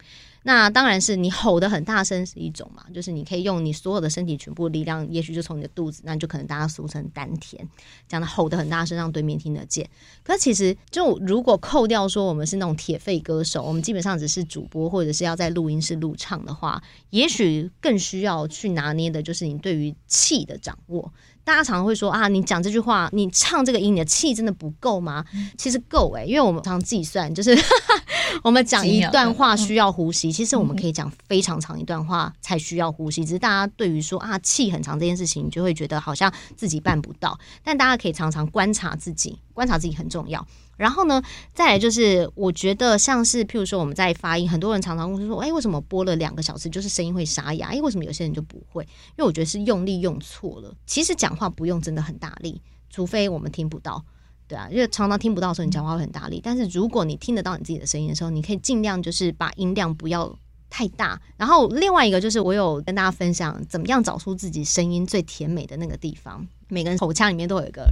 [0.47, 7.67] 那当然是你吼得很大声是一种嘛，就是你可以用你所有的身体全部力量，也许就从你的肚子，那就可能大家俗称丹田，
[8.07, 9.89] 讲的吼得很大声，让对面听得见。
[10.23, 21.11] 可其实就如果扣掉说我们是那种铁肺歌手，我们基本上只是主播或者是要在录音室录唱的话，也许更需要去拿捏的就是你对于气的掌握。
[21.45, 25.23] 大家常常会说啊，你讲这句话，你唱这个音，你的气真的不够吗？
[25.57, 27.55] 其实够诶、欸，因为我们常计算，就是
[28.43, 33.23] 我们讲一段话需要呼吸，其实我们可以讲非常长一段话才需要呼吸。
[33.23, 37.39] 只是大家对于说啊气很长这件事情，就会觉得好像自己办不到。
[37.63, 40.45] 但大家可以常常观察自己，观察自己很重要。
[40.77, 41.21] 然后呢，
[41.53, 47.67] 再来就是，我觉得像是譬如说我们在发音，很多人常常会说，哎，为什么播了两个小时就是声音会沙哑？
[47.67, 48.83] 哎，为什么有些人就不会？
[48.83, 50.75] 因为我觉得是用力用错了。
[50.85, 54.03] 其实讲话不用真的很大力，除非我们听不到，
[54.47, 56.41] 对啊，因为常常听不到的时候，你讲话会很大力。
[56.43, 60.37] 但是如果你听得到你自己的声音的时候，你可以尽量就是把音量不要
[60.69, 61.19] 太大。
[61.37, 66.45] 然后另外一个就是，我有跟大家分享怎么样找出自己声音最甜美的那个地方。
[66.67, 67.87] 每个人口腔里面都有一个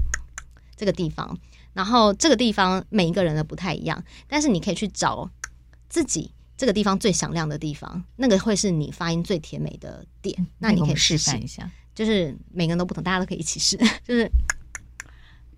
[0.76, 1.38] 这个地方。
[1.74, 5.30] 然后这个地方每一个人的不太一样，但是你可以去找
[5.90, 10.48] 自己这个地方最响亮的地方，那个会是你发音最甜美的点。
[10.60, 13.76] 那你可以示范一下，就是每个人都不同，大家都可以一起试。
[14.06, 14.30] 就是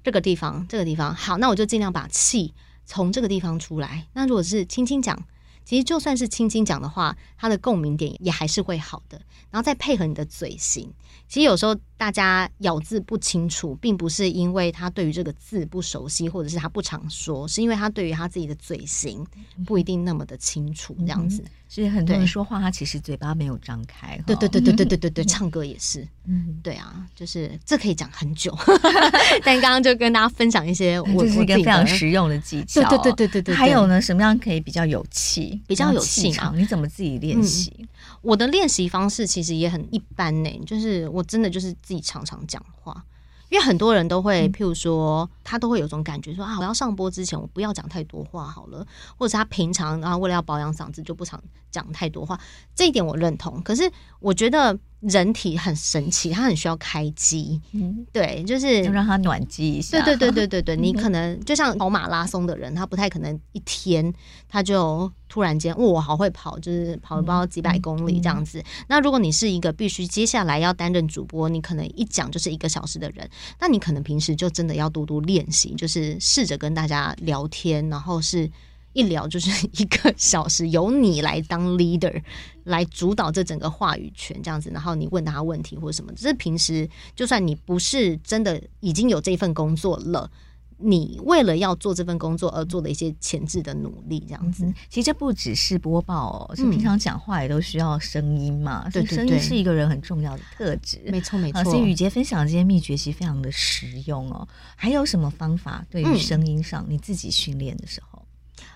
[0.03, 2.53] 这个地方，这个地方好，那我就尽量把气
[2.85, 4.07] 从这个地方出来。
[4.13, 5.21] 那如果是轻轻讲，
[5.65, 9.19] 其实就算是轻轻讲的话，它的共鸣点也还是会好的。
[9.51, 10.89] 然后再配合你的嘴型，
[11.27, 11.75] 其实有时候。
[11.97, 19.25] 大家咬字不清楚，并不是因为他对于这个字不熟悉，或者是他不常说，是因为他对于他自己的嘴型
[19.65, 21.41] 不一定那么的清楚，这样子。
[21.83, 24.17] 以很多人说话，他其实嘴巴没有张开。
[24.25, 26.07] 对对对对对对对对，唱歌也是。
[26.25, 28.57] 嗯，对啊，就是这可以讲很久。
[29.45, 32.81] 但刚刚就跟大家分享一些， 我这是一个非常实用的技巧。
[32.89, 33.55] 对对对对对。
[33.55, 36.57] 还有呢，什么样可以比较有气，比较有气场？
[36.57, 37.87] 你怎么自己练习？
[38.21, 41.75] 我的练习方式其实也很一般呢，就是我真的就是。
[41.81, 43.03] 自己常常讲话，
[43.49, 48.85] 因为很多人都会，譬如说，他都会有种感觉说啊，我要上播之前，我不要讲太多话好了，
[49.17, 51.41] 或者是他平常啊，为了要保养嗓子，就不常
[51.71, 52.39] 讲太多话。
[52.73, 54.77] 这一点我认同，可是我觉得。
[55.07, 60.01] 人体很神奇，它很需要开机，嗯，对，就是就让它暖机一下。
[60.01, 64.13] 对对对对对对， 你可能就像跑马拉松的人，他不太可能一天
[64.49, 68.63] 他就突然间，哦，我好会跑，就是跑了不到几百公里这样子。
[68.87, 73.29] 那如果你是一个必须接下来要担任主播，你可能一讲就是一个小时的人，
[73.59, 78.49] 那你可能平时就真的要多多练习，就是试着跟大家聊天，然后是。
[78.95, 82.23] 一聊就是 一个小时，由你来当 leader
[82.63, 90.31] 来主导这整个话语权，这样子，然后你问他问题或者什么，这是平时就算你不是真的已经有这份工作了，
[90.77, 94.65] 你为了要做这份工作而做的一些前置的努力，这样子。
[94.89, 98.89] 其实这不只是播报哦，是平常讲话也都需要声音嘛。
[98.91, 100.99] 对对对，声音是一个人很重要的特质。
[101.07, 101.63] 没错没错。
[101.63, 104.47] 所以雨杰分享的这些秘诀其实非常的实用哦。
[104.75, 108.04] 还有什么方法对于声音上你自己训练的时候？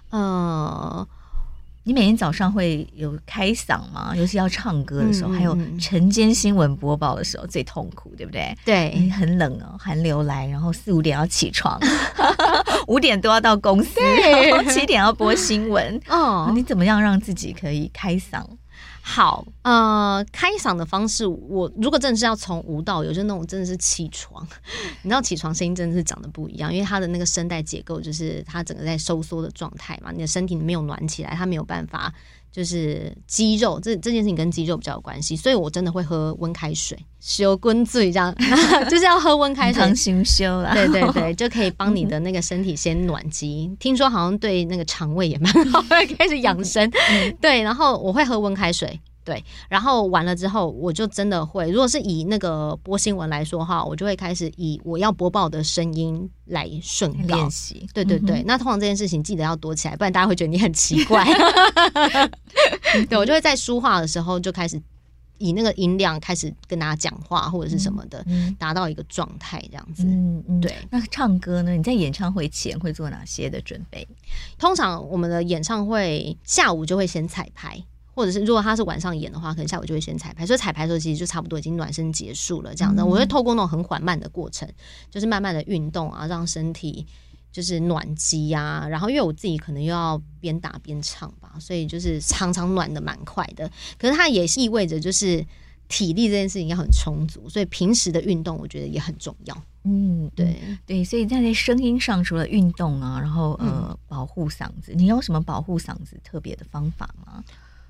[0.09, 1.07] 呃，
[1.83, 4.13] 你每天早上会有开嗓吗？
[4.15, 8.55] 尤其要唱歌的时候，嗯、还有晨间新闻播报的时候最痛苦，对不对？
[8.65, 11.79] 对，很冷哦，寒流来，然后四五点要起床，
[12.87, 15.99] 五点多要到公司，然后七点要播新闻。
[16.09, 18.43] 哦，你怎么样让自己可以开嗓？
[19.11, 24.47] 好，呃，开嗓的方式，我如果真的是要从无到有，就那种真的是起床，
[25.01, 32.13] 你知道起床声音真的是长得不一样，因为他的那个声带结构就是它整个在收缩的状态嘛，你的身体没有暖起来，它没有办法
[32.51, 38.33] 就是肌肉这这件事情跟肌肉比较有关系，所以我真的会喝温开水，修滚嘴这样，
[38.89, 45.83] 就是要喝温开水，常心修啦，对对对， 就可以帮你的那个身体先暖机，听说好像对那个肠胃也蛮好，
[46.17, 46.91] 开始养生，
[47.39, 48.99] 对，然后我会喝温开水。
[49.29, 57.87] 对，然后完了之后，我就真的会，如果是以那个播新闻来说哈，我就会开始以我要播报的声音来顺练习。
[57.93, 61.23] 对对对，嗯、那通常这件事情记得要躲起来，不然大家会觉得你很奇怪。
[63.07, 64.81] 对，我就会在说话的时候就开始
[65.37, 70.05] 以那个音量开始跟大家讲话或者是什么的，嗯、达到一个状态这样子。
[70.07, 70.73] 嗯嗯，对。
[70.89, 71.73] 那唱歌呢？
[71.73, 74.07] 你在演唱会前会做哪些的准备？
[74.57, 77.79] 通常我们的演唱会下午就会先彩排。
[78.19, 82.75] 或者是如果他是晚上演的话，可能下午就会先彩排，所以彩排的时候其实就差不多已经暖身结束了。
[82.75, 84.67] 这样子，我会透过那种很缓慢的过程，
[85.09, 87.07] 就是慢慢的运动啊，让身体
[87.49, 88.85] 就是暖机啊。
[88.89, 93.71] 然后因为我自己可能又要边打边唱吧，所以就是常常暖的蛮快的。
[93.97, 95.45] 可是它也意味着就是
[95.87, 99.63] 体力这件事情要很充足，所以平时的运动我觉得也很重要。
[99.85, 107.41] 嗯，对对，所以在这声音上，除了运动啊，然后呃保护嗓子，你有什么保护嗓子特别的方法吗？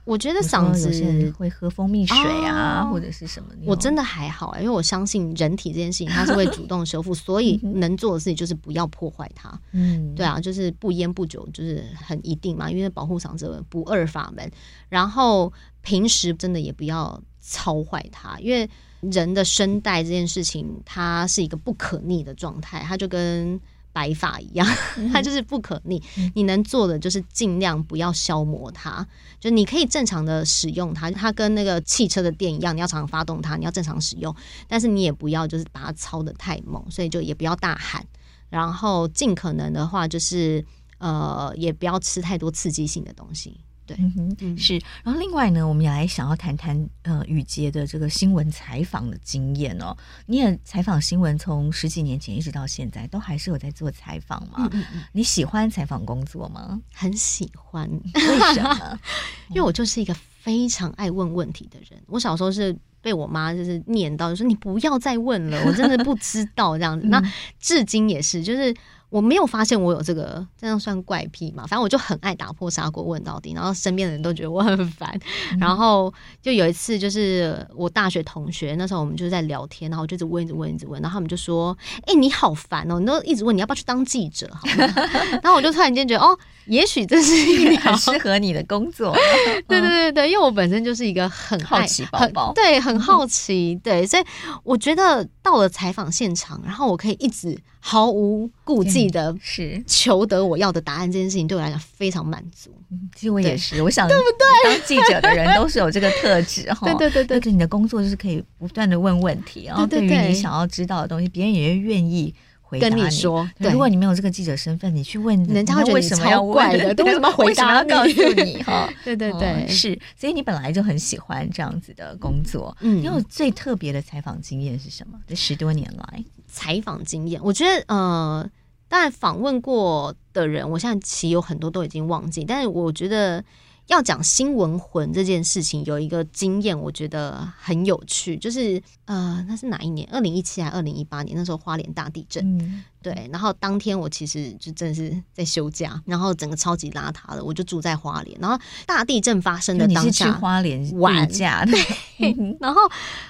[0.10, 3.50] 我觉得嗓子会喝蜂蜜水啊，哦、或者是什么。
[3.64, 9.62] 我真的还好、欸，因为我相信人体这件事情它是会主动修复， 所以能做的事情就是不要破坏它。
[9.72, 14.52] 嗯，对啊，就是不烟不酒，就是很一定嘛，因为保护嗓子不二法门。
[14.90, 15.54] 然后
[15.84, 18.68] 平时真的也不要操坏它，因为
[19.02, 23.62] 人的声带这件事情，它是一个不可逆的状态，它就跟。
[24.00, 24.66] 白发一样，
[25.12, 26.02] 它就是不可逆。
[26.18, 29.06] 嗯、你能做的就是尽量不要消磨它，
[29.42, 34.34] 就你可以正常的使用它，它跟那个汽车的电一样，你要常常发动它，你要正常使用。
[34.70, 38.06] 但是你也不要就是把它操的太猛，所以就也不要大喊。
[38.50, 40.66] 然后尽可能的话，就是
[41.00, 43.60] 呃，也不要吃太多刺激性的东西。
[43.90, 44.80] 对，嗯哼，是。
[45.04, 49.98] 然后另外呢，我们也来想要谈谈呃雨杰的这个新闻采访的经验哦。
[50.28, 54.70] 你也采访新闻从十几年前一直到现在，都还是有在做采访吗？
[54.72, 56.80] 嗯嗯，你喜欢采访工作吗？
[56.94, 57.90] 很喜欢。
[58.14, 59.00] 为什么？
[59.50, 62.00] 因为我就是一个非常爱问问题的人。
[62.06, 67.08] 我小时候是被我妈就是念叨，就说你不要再问了，我真的不知道这样子。
[67.10, 67.20] 那
[67.60, 68.72] 至今也是，就是。
[69.10, 71.64] 我没有发现我有这个，这样算怪癖嘛？
[71.66, 75.20] 反正我就很爱打破砂锅问到底，然后身边的人都觉得我很烦。
[75.52, 84.62] 嗯、然后就有一次，就是我大学同学那时候，我们就在聊天，然后我就一直问，一直问，一直问，然后他们就说：“哎、欸，你好烦哦，你都一直问，你要不要去当记者？”好？
[85.42, 86.38] 然后我就突然间觉得，哦，
[86.68, 89.16] 也许这是一个很适合你的工作。
[89.68, 94.24] 对对对对，因为我本身就是一个很好奇宝宝，对，很好奇，对，所以
[94.64, 97.60] 我觉得到了采访现场，然后我可以一直。
[97.82, 102.70] 毫无顾忌的是求得我要的答案，这件事情对我来讲非常满足。
[103.16, 104.72] 其实我也是，我想对不对？
[104.78, 106.86] 当记者的人都是有这个特质 哈。
[106.94, 112.96] 对对对对，你的工作就是可以不断的问问题，然后对于你想要知道的东西，别人也会愿意回答你。
[113.02, 116.94] 跟你说，如果你没有这个记者身份，你去问人家，会觉得为什么要怪的？
[116.94, 117.78] 都为什么回答？
[117.78, 118.88] 要告诉你哈？
[119.04, 120.00] 对对对，是。
[120.16, 122.78] 所以你本来就很喜欢这样子的工作。
[122.82, 125.18] 嗯，你有最特别的采访经验是什么？
[125.28, 126.24] 这十多年来。
[126.52, 128.50] 采访经验，我觉得呃，
[128.90, 133.42] 当然访问过的人，我现在其实有很多都已经忘记，但是我觉得
[133.88, 140.10] 要讲新闻魂这件事情，有一个经验，我觉得很有趣，就是呃，那是哪一年？
[140.12, 141.38] 二零一七还二零一八年？
[141.38, 142.84] 那时候花莲大地震。
[143.02, 148.38] 对，然后当天我其实就真的是在休假，然后整个超级邋遢的，我就住在花莲。
[148.42, 151.72] 然后大地震发生的当下，你是去花莲玩假的。
[151.72, 152.82] 对，然后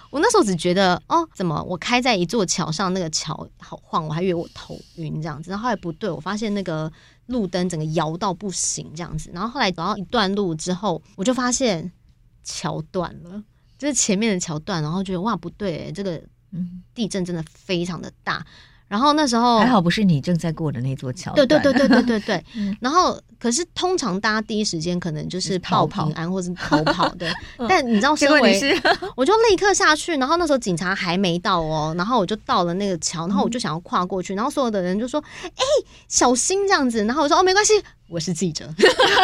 [0.09, 5.51] 我那时候只觉得，哦，怎么我开在一座桥上，那个桥好晃，我还以为我头晕这样子。
[5.51, 6.91] 然后后来不对，我发现那个
[7.27, 9.29] 路灯整个摇到不行这样子。
[9.31, 11.91] 然后后来走到一段路之后，我就发现
[12.43, 13.43] 桥断了，
[13.77, 16.19] 就是前面的桥断，然后觉得哇不对，这个
[16.95, 18.43] 地震真的非常的大。
[18.89, 21.31] 然后那时候还好不是你正在过的那座桥。
[21.33, 22.43] 对对对对对对对。
[22.81, 27.31] 然后可是通常大家第一时间可能就是报平安或是逃跑的，
[27.69, 28.59] 但你知道，身为
[29.15, 30.17] 我就立刻下去。
[30.17, 35.63] 然后那时候警察还没到哦，然后我就到了那个桥，然后我就想要跨过去，然后所有的人就说：“哎，
[36.07, 37.73] 小心这样子。”然后我说：“哦，没关系。”
[38.09, 38.67] 我是记者，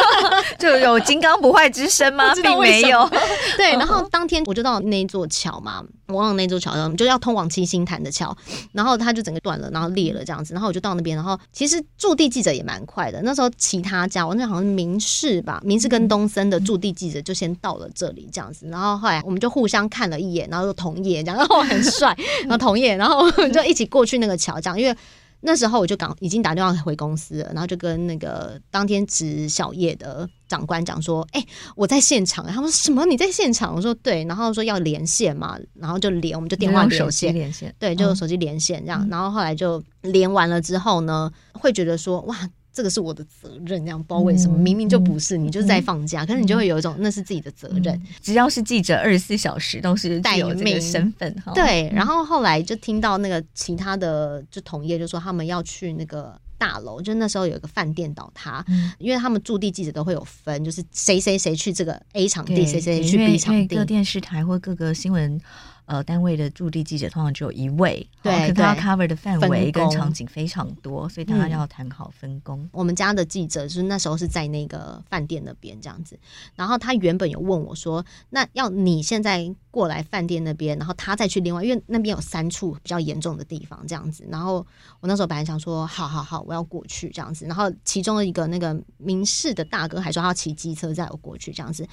[0.60, 2.32] 就有金刚不坏之身吗？
[2.40, 3.10] 并没有。
[3.56, 8.36] 对，然后当天我就到那座桥嘛，我忘了那座桥上，就要通往七星潭的桥，
[8.70, 13.20] 然后它就整个断了，然后裂了这样子，然后我就到那边，然后其实驻地记者也蛮快的。
[13.24, 24.96] 那时候其他家，我那好像是民视吧，明视跟东森的驻地记者就先到了这里这样子，然后后来我们就互相看了一眼，然后就同业这样，然后很帅， 然后同业，然后就一起过去那个桥这样，因为。
[25.40, 31.46] 那时候我就刚已经打电话回公司了，然后就跟那个当天值小夜的长官讲说：“哎、欸，
[31.76, 33.04] 我在现场。”他们说什么？
[33.04, 33.72] 你在现场？
[33.74, 34.24] 我说对。
[34.24, 39.06] 然后说要连线嘛，然后就连，我们就电话连线，手连线，对，就手机连线这样。
[39.06, 42.36] 嗯、然后后来就连完了之后呢，会觉得说哇。
[42.76, 47.98] 这个是我的责任，这样不知道为什么，明明就不是，你就是在放假，可是你就会有一种那是自己的责任。
[48.20, 51.34] 只要是记者，二十四小时都是带有这个身份。
[51.54, 58.62] 对，然后后来就听到那个其他的就同业就说他们要去那个大楼，就那时候有一个饭店倒塌，
[58.98, 65.40] 因为他们驻地记者都会有分，就是谁谁谁去这个 A 场地，谁谁去 B 场地，各电视台或各个新闻。
[65.86, 72.60] 呃，单位的驻地记者通常只有一位，对，他 cover 的范围跟场景非常多，所以大家要谈好分工。
[72.64, 76.18] 嗯、我们家的记者就是那时候是在那个饭店那边这样子，
[76.56, 84.66] 然后他原本有问我说：“那要你现在过来饭店那边，然后他再去另外，因为那边有三处比较严重的地方这样子。”然后
[84.98, 91.86] 我那时候本来想说：“好好好，我要过去这样子。”然后其中的一个那个民事的大哥还说他要骑机车载我过去这样子。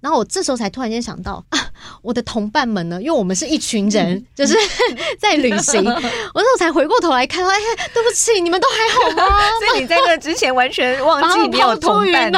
[0.00, 1.58] 然后我这时候才突然间想到啊，
[2.02, 3.00] 我的同伴们呢？
[3.00, 4.56] 因为我们是一群人，就是
[5.18, 5.84] 在旅行。
[5.84, 5.92] 我
[6.34, 7.58] 那时候才回过头来看到，哎，
[7.92, 9.38] 对不起，你们都还好吗？
[9.58, 12.32] 所以你在那之前完全忘记你有同伴。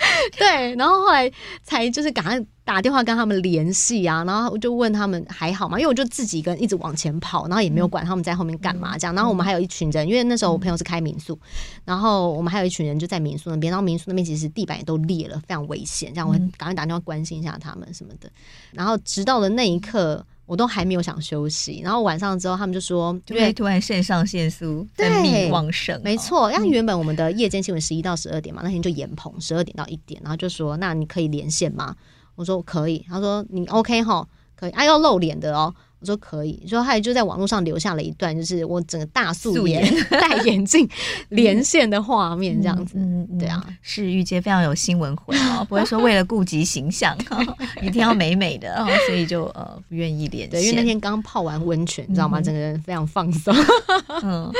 [0.38, 1.30] 对，然后后来
[1.62, 5.78] 才就是赶快打电话跟他们联系啊，然后我就问他们还好吗？
[5.78, 9.14] 因为我就自己一个人一直往前跑，然后也没有管他们在后面干嘛这样。
[9.14, 11.38] 然后我们还有一群人，因为那时候我朋友是开民宿，
[11.84, 16.12] 然后我们还有一群人就在民宿那边，然后民宿那边其实地板也都裂了，非常危险。
[16.14, 18.30] 这样我赶快打电话关心一下他们什么的。
[18.72, 20.24] 然后直到了那一刻。
[20.50, 26.50] 我都还没有想休息，然后晚上之后他们就说，因为突然肾上腺素分泌旺盛，没错。
[26.50, 31.94] 因为原本我们的夜间新闻十一到十二点嘛，那天就延棚十二点到一点，然后就说，那你可以连线吗？
[32.34, 34.26] 我说可以，他说你 OK 哈，
[34.56, 35.72] 可以，啊要露脸的哦。
[36.00, 40.88] 我说可以，说他也就在网络上留下了一段，就是我整个大素颜 戴眼镜
[41.28, 42.94] 连线的画面，这样子。
[42.96, 47.14] 嗯，对啊，是玉洁非常有新闻魂哦，不会说为了顾及形象，
[47.82, 50.50] 一定要美美的，所以就呃不愿意连线。
[50.50, 52.40] 对，因为那天刚泡完温泉，你知道吗？
[52.40, 53.54] 整个人非常放松。
[54.22, 54.50] 嗯，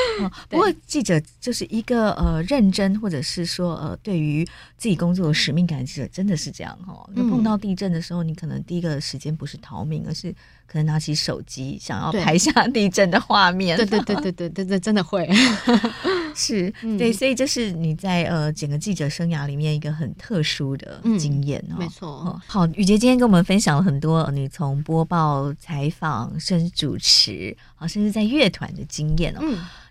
[0.50, 4.44] 不过记者就是一个呃认真，或者是说呃对于
[4.76, 7.08] 自己工作的使命感的记者，真的是这样哈。
[7.14, 10.34] 那碰到地震的时候，你可能第一个时间不是逃命，而是。
[10.70, 15.28] 可能拿起手机想要拍下地震的画面，对对对对对对对，真的会
[16.32, 22.40] 是，对，所以这是你在呃整个记者生涯里面一个很特殊的经验哦，没错。
[22.46, 29.40] 好，雨杰今天跟我们分享了很多你从播报、采访、甚至主持，好，甚至在乐团的经验哦。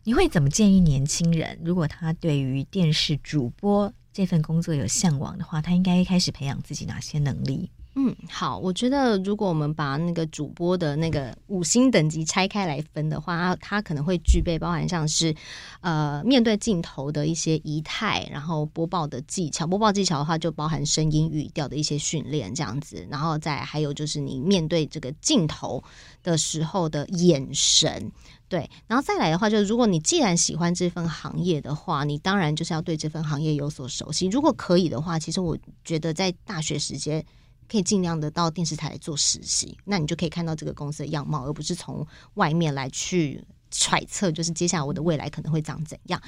[0.05, 7.69] 你会怎么建议年轻人，如果他对于电视主播这份工作有向往的话，他应该开始培养自己哪些能力？
[7.95, 15.35] 嗯，好，我觉得如果我们把那个主播的那个五星等级拆开来分的话，他可能会具备包含像是
[15.81, 19.67] 呃面对镜头的一些仪态，然后播报的技巧。
[19.67, 23.05] 播报技巧的话，就包含声音、语调的一些训练这样子。
[23.09, 25.83] 然后再还有就是你面对这个镜头
[26.23, 28.11] 的时候的眼神，
[28.47, 28.69] 对。
[28.87, 34.27] 然后再来的话，就是如果你既然喜欢这份行业的话，你当然就是要对这份行业有所熟悉。
[34.27, 37.25] 如果可以的话，其实我觉得在大学时间。
[37.70, 43.43] 可以尽量的到电视台做实习，那你就可以看到这个公司的样貌，而不是从外面来去。
[43.72, 46.22] 揣测就是接下来我的未来可能会长怎样，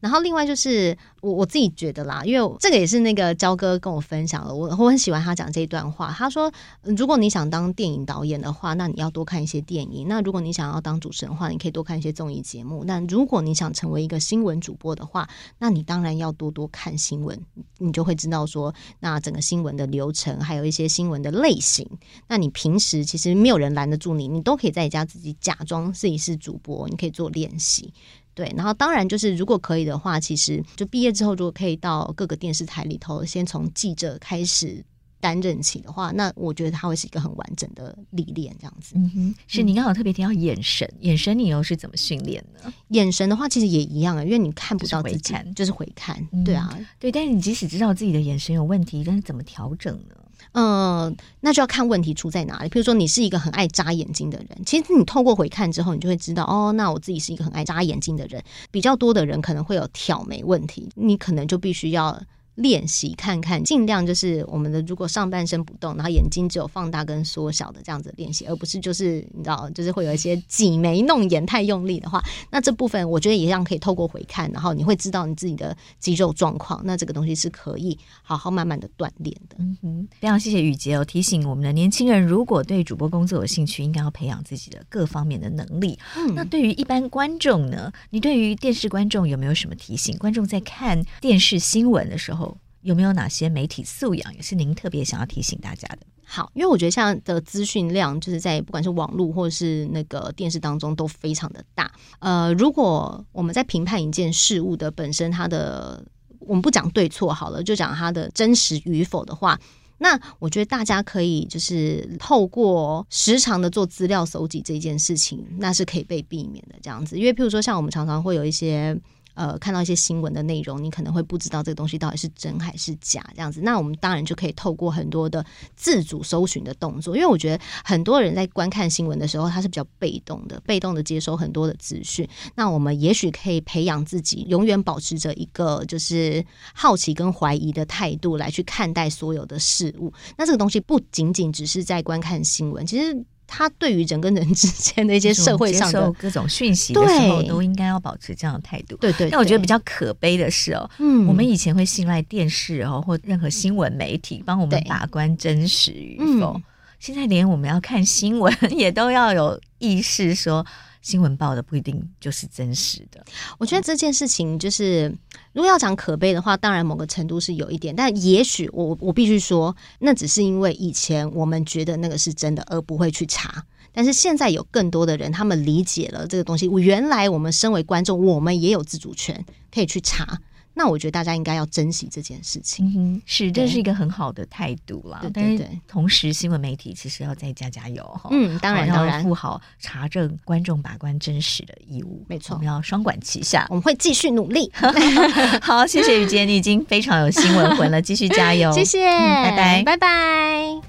[0.00, 6.12] 然后另外就是我我自己觉得啦，因为这个也是那个焦哥跟我分享了，我我很喜欢他讲这一段话。
[6.16, 15.28] 他说，如果你想当电影导演的话，那你要多看一些电影；那如果你想要当主持人的话，你可以多看一些综艺节目；那如果你想成为一个新闻主播的话，
[15.58, 17.38] 那你当然要多多看新闻，
[17.78, 21.88] 你就会知道说，那整个新闻的流程，还有一些新闻的类型。
[22.26, 26.87] 那你平时其实没有人拦得住你，你都可以在家自己假装自己是主播。
[26.88, 27.92] 你可以做练习，
[28.34, 34.84] 对，然后当然就是如果可以的话，其实就毕业之后，如果可以到各个电视台里头，先从记者开始
[35.20, 38.94] 担任起的话，那我觉得它会是一个很完整的历练，这样子。
[38.94, 42.72] 嗯哼，是你刚好特别提到眼神，眼神你又是怎么训练呢？
[42.90, 47.10] 眼神的话，其实也一样啊，因为你看不到自己，就是回看，就是回看，对啊，嗯，对。
[47.10, 50.14] 但是你即使知道自己的眼神有问题，但是怎么调整呢？
[50.52, 52.68] 嗯，那就要看问题出在哪里。
[52.68, 58.42] 比如说，你是一个很爱眨眼睛的人，其实你透过回看之后，你就会知道，哦，那我自己是一个很爱眨眼睛的人。
[58.70, 62.20] 比较多的人可能会有挑眉问题，你可能就必须要。
[62.58, 79.56] 练习看看，尽量就是我们的，如果上半身不动，然后眼睛只有放大跟缩小的这样子练习，而不是就是你知道，就是会有一些挤眉弄眼太用力的话，那这部分我觉得一样可以透过回看，然后你会知道你自己的肌肉状况，那这个东西是可以好好慢慢的锻炼的。
[79.58, 85.98] 嗯哼，非常谢谢雨杰哦，提醒我们的年轻人，如果对主播工作有兴趣，应该要培养自己的各方面的能力。
[86.16, 87.92] 嗯，那对于一般观众呢？
[88.10, 90.16] 你对于电视观众有没有什么提醒？
[90.18, 92.47] 观众在看电视新闻的时候，
[92.88, 95.98] 有没有哪些媒体素养也是您特别想要提醒大家的？
[96.24, 101.92] 好，因为我觉得现在的资讯量就是在不管是网络或者是那个电视当中都非常的大。
[102.18, 106.02] 呃，如果我们在评判一件事物的本身，它的
[106.40, 109.60] 我们不讲对错好了，就讲它的真实与否的话，
[109.98, 117.18] 那我觉得大家可以就是透过时常的做资料搜集这件事情，那是可以被避免的这样子。
[117.18, 118.98] 因为譬如说，像我们常常会有一些。
[119.38, 123.60] 呃，看到一些新闻的内容，你可能会不知道这个东西到底是真还是假这样子。
[123.62, 132.28] 那我们当然就可以透过很多的自主搜寻的动作，因为我觉得很多人在观看新闻的时候，他是比较被动的，被动的接收很多的资讯。
[132.56, 140.12] 那我们也许可以培养自己，永远保持着一个就是好奇跟怀疑的态度来去看待所有的事物。
[140.36, 143.24] 那这个东西不仅仅只是在观看新闻，其实。
[143.50, 148.94] 他对于人跟人之间的一些社会上的各种讯息的时候，都应该要保持这样的态度。
[148.96, 149.30] 对对，对。
[149.30, 156.60] 但我觉得比较可悲的是哦，嗯，我们以前会信赖电视哦，或任何新闻媒体帮我们把关真实与否。
[157.00, 160.66] 现在连我们要看新闻也都要有意识说，
[161.00, 163.24] 新闻报的不一定就是真实的。
[163.56, 165.10] 我觉得这件事情就是，
[165.58, 173.64] 如果要讲可悲的话，当然某个程度是有一点，但也许我我必须说，那只是因为以前我们觉得那个是真的，而不会去查。
[173.92, 176.68] 但是现在有更多的人，他们理解了这个东西。
[176.68, 179.44] 我原来我们身为观众，我们也有自主权，
[179.74, 180.38] 可以去查。
[180.78, 185.18] 那我觉得大家应该要珍惜这件事情，嗯、是这是一个很好的态度啦。
[185.22, 188.28] 对对对，同时新闻媒体其实要再加加油哈。
[188.30, 192.24] 嗯，当然当然，负好查证观众把关真实的义务。
[192.28, 194.70] 没错，我们要双管齐下，我们会继续努力。
[195.60, 198.70] 好，谢谢雨洁，你已经非常有新闻魂了，继续加油。
[198.78, 200.80] 谢谢，嗯、拜拜，拜拜。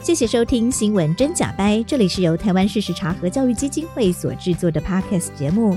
[0.00, 5.76] 谢谢收听《新闻真假掰》，这里是由台湾事实查核教育基金会所制作的 Podcast 节目。